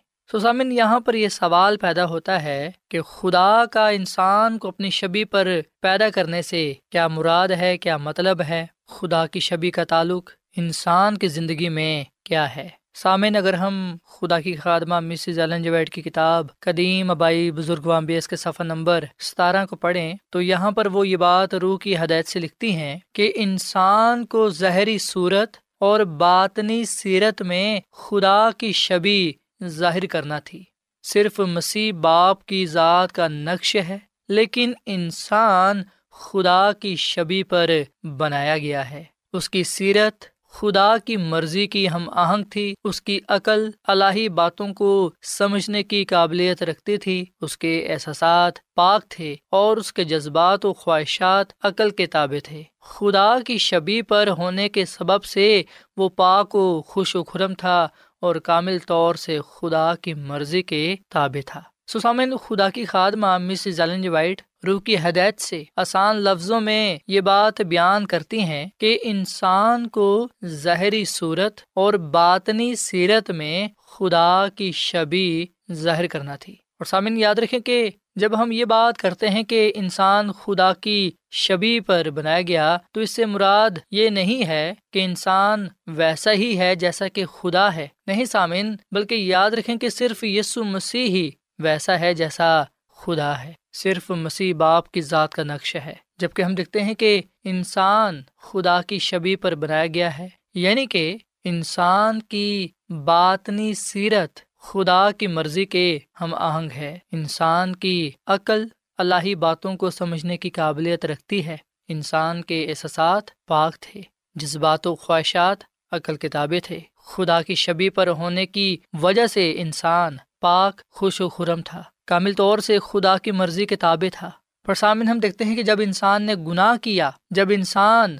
سامن، 0.41 0.71
یہاں 0.71 0.99
پر 0.99 1.13
یہ 1.13 1.27
سوال 1.27 1.77
پیدا 1.77 2.05
ہوتا 2.05 2.43
ہے 2.43 2.71
کہ 2.89 3.01
خدا 3.01 3.65
کا 3.71 3.89
انسان 3.89 4.57
کو 4.57 4.67
اپنی 4.67 4.89
شبی 4.89 5.23
پر 5.23 5.47
پیدا 5.81 6.09
کرنے 6.09 6.41
سے 6.41 6.73
کیا 6.91 7.07
مراد 7.07 7.47
ہے، 7.47 7.77
کیا 7.77 7.97
مطلب 7.97 8.41
ہے؟ 8.41 8.65
خدا 8.87 9.27
کی 9.27 9.39
شبی 9.39 9.71
کا 9.71 9.83
تعلق 9.83 10.31
انسان 10.57 11.17
کی 11.17 11.27
زندگی 11.27 11.69
میں 11.69 12.03
کیا 12.23 12.55
ہے؟ 12.55 12.69
سامعین، 12.95 13.35
اگر 13.35 13.53
ہم 13.53 13.95
خدا 14.05 14.39
کی 14.39 14.55
خادمہ 14.55 14.99
مسز 14.99 15.39
ایلن 15.39 15.63
جویڈ 15.63 15.89
کی 15.89 16.01
کتاب 16.01 16.47
قدیم 16.59 17.09
ابائی 17.11 17.51
بزرگ 17.51 17.85
وامبیس 17.85 18.27
کے 18.27 18.35
صفحہ 18.35 18.65
نمبر 18.65 19.03
ستارہ 19.19 19.65
کو 19.65 19.75
پڑھیں 19.75 20.13
تو 20.29 20.41
یہاں 20.41 20.71
پر 20.71 20.87
وہ 20.87 21.07
یہ 21.07 21.17
بات 21.17 21.53
روح 21.53 21.77
کی 21.77 21.97
ہدایت 21.97 22.27
سے 22.27 22.39
لکھتی 22.39 22.75
ہیں 22.75 22.97
کہ 23.13 23.31
انسان 23.35 24.25
کو 24.25 24.49
زہری 24.49 24.97
صورت 24.97 25.57
اور 25.79 25.99
باطنی 25.99 26.83
سیرت 26.85 27.41
میں 27.41 27.79
خدا 27.91 28.49
کی 28.57 28.71
شبی 28.71 29.31
ظاہر 29.65 30.05
کرنا 30.05 30.39
تھی۔ 30.39 30.63
صرف 31.03 31.39
مسیح 31.39 31.91
باپ 31.93 32.45
کی 32.45 32.65
ذات 32.65 33.11
کا 33.11 33.27
نقش 33.27 33.75
ہے، 33.75 33.97
لیکن 34.29 34.73
انسان 34.85 35.83
خدا 36.11 36.71
کی 36.71 36.95
شبی 36.95 37.43
پر 37.43 37.69
بنایا 38.17 38.57
گیا 38.57 38.89
ہے۔ 38.89 39.03
اس 39.33 39.49
کی 39.49 39.63
سیرت 39.63 40.25
خدا 40.55 40.97
کی 40.97 41.17
مرضی 41.17 41.67
کی 41.67 41.89
ہم 41.89 42.09
آہنگ 42.09 42.43
تھی، 42.43 42.73
اس 42.83 43.01
کی 43.01 43.19
عقل 43.27 43.69
الہی 43.87 44.29
باتوں 44.29 44.73
کو 44.73 45.11
سمجھنے 45.21 45.83
کی 45.83 46.05
قابلیت 46.05 46.63
رکھتی 46.63 46.97
تھی، 46.97 47.25
اس 47.41 47.57
کے 47.57 47.87
احساسات 47.89 48.53
پاک 48.75 49.09
تھے 49.09 49.35
اور 49.51 49.77
اس 49.77 49.93
کے 49.93 50.03
جذبات 50.03 50.65
و 50.65 50.73
خواہشات 50.73 51.53
عقل 51.63 51.89
کے 51.89 52.05
تابع 52.05 52.37
تھے۔ 52.43 52.63
خدا 52.81 53.39
کی 53.39 53.57
شبی 53.57 54.01
پر 54.01 54.29
ہونے 54.37 54.69
کے 54.69 54.85
سبب 54.85 55.23
سے 55.23 55.63
وہ 55.97 56.09
پاک 56.09 56.55
و 56.55 56.81
خوش 56.81 57.15
و 57.15 57.23
خرم 57.23 57.53
تھا 57.53 57.87
اور 58.21 58.35
کامل 58.35 58.77
طور 58.79 59.15
سے 59.15 59.39
خدا 59.55 59.95
کی 59.95 60.13
مرضی 60.13 60.61
کے 60.61 60.95
تابع 61.09 61.41
تھا۔ 61.45 61.61
سسامن 61.87 62.37
خدا 62.37 62.69
کی 62.69 62.85
خادمہ 62.85 63.37
مسز 63.37 63.79
ایلن 63.79 64.01
جی 64.01 64.09
وائٹ، 64.09 64.41
روح 64.67 64.81
کی 64.81 64.97
ہدایت 64.97 65.41
سے 65.41 65.63
آسان 65.75 66.15
لفظوں 66.15 66.61
میں 66.61 66.97
یہ 67.07 67.21
بات 67.21 67.61
بیان 67.61 68.07
کرتی 68.07 68.39
ہیں 68.39 68.65
کہ 68.77 68.99
انسان 69.03 69.87
کو 69.87 70.27
زہری 70.41 71.05
صورت 71.05 71.61
اور 71.75 71.93
باطنی 71.93 72.75
سیرت 72.75 73.31
میں 73.31 73.67
خدا 73.87 74.45
کی 74.55 74.71
شبی 74.71 75.45
ظاہر 75.71 76.07
کرنا 76.07 76.35
تھی۔ 76.35 76.53
اور 76.53 76.85
سامن 76.85 77.17
یاد 77.17 77.35
رکھیں 77.35 77.59
کہ 77.59 77.89
جب 78.15 78.41
ہم 78.41 78.51
یہ 78.51 78.65
بات 78.65 78.97
کرتے 78.97 79.29
ہیں 79.29 79.43
کہ 79.43 79.73
انسان 79.75 80.31
خدا 80.31 80.73
کی 80.73 81.11
شبی 81.31 81.79
پر 81.79 82.09
بنایا 82.09 82.41
گیا، 82.41 82.77
تو 82.91 83.01
اس 83.01 83.09
سے 83.09 83.25
مراد 83.25 83.71
یہ 83.91 84.09
نہیں 84.09 84.47
ہے 84.47 84.73
کہ 84.93 85.05
انسان 85.05 85.67
ویسا 85.87 86.31
ہی 86.31 86.57
ہے 86.57 86.75
جیسا 86.75 87.07
کہ 87.07 87.25
خدا 87.25 87.75
ہے۔ 87.75 87.87
نہیں 88.07 88.25
سامن 88.25 88.75
بلکہ 88.91 89.15
یاد 89.15 89.51
رکھیں 89.51 89.75
کہ 89.75 89.89
صرف 89.89 90.23
یسو 90.23 90.63
مسیح 90.63 91.05
ہی 91.05 91.29
ویسا 91.59 91.99
ہے 91.99 92.13
جیسا 92.13 92.63
خدا 92.95 93.43
ہے۔ 93.43 93.53
صرف 93.73 94.11
مسیح 94.11 94.53
باپ 94.53 94.91
کی 94.91 95.01
ذات 95.01 95.33
کا 95.33 95.43
نقش 95.43 95.75
ہے 95.75 95.93
جبکہ 96.17 96.41
ہم 96.41 96.55
دیکھتے 96.55 96.83
ہیں 96.83 96.93
کہ 96.93 97.21
انسان 97.43 98.21
خدا 98.37 98.81
کی 98.81 98.99
شبی 98.99 99.35
پر 99.35 99.55
بنایا 99.55 99.87
گیا 99.87 100.17
ہے۔ 100.17 100.27
یعنی 100.53 100.85
کہ 100.85 101.17
انسان 101.43 102.21
کی 102.21 102.67
باطنی 102.89 103.73
سیرت 103.73 104.39
خدا 104.59 105.11
کی 105.11 105.27
مرضی 105.27 105.65
کے 105.65 105.99
ہم 106.21 106.33
آہنگ 106.33 106.71
ہے۔ 106.71 106.97
انسان 107.11 107.75
کی 107.75 108.11
عقل 108.27 108.67
اللہی 108.97 109.35
باتوں 109.35 109.77
کو 109.77 109.89
سمجھنے 109.89 110.37
کی 110.37 110.49
قابلیت 110.49 111.05
رکھتی 111.05 111.45
ہے۔ 111.45 111.57
انسان 111.87 112.41
کے 112.41 112.65
احساسات 112.69 113.23
پاک 113.47 113.79
تھے، 113.79 114.01
جذبات 114.35 114.87
و 114.87 114.95
خواہشات 114.95 115.57
عقل 115.91 116.17
کتابیں 116.17 116.59
تھے۔ 116.63 116.79
خدا 117.05 117.41
کی 117.41 117.55
شبی 117.55 117.89
پر 117.89 118.07
ہونے 118.07 118.45
کی 118.45 118.77
وجہ 119.01 119.27
سے 119.27 119.55
انسان 119.57 120.17
پاک، 120.45 120.81
خوش 120.91 121.21
و 121.21 121.29
خرم 121.29 121.61
تھا۔ 121.61 121.83
کامل 122.07 122.33
طور 122.33 122.57
سے 122.57 122.79
خدا 122.79 123.17
کی 123.17 123.31
مرضی 123.31 123.65
کے 123.65 123.75
تابع 123.75 124.09
تھا۔ 124.13 124.31
پر 124.65 124.73
سامن 124.73 125.07
ہم 125.07 125.19
دیکھتے 125.19 125.43
ہیں 125.43 125.55
کہ 125.55 125.63
جب 125.63 125.81
انسان 125.81 126.23
نے 126.23 126.35
گناہ 126.35 126.77
کیا، 126.77 127.11
جب 127.29 127.47
انسان 127.49 128.17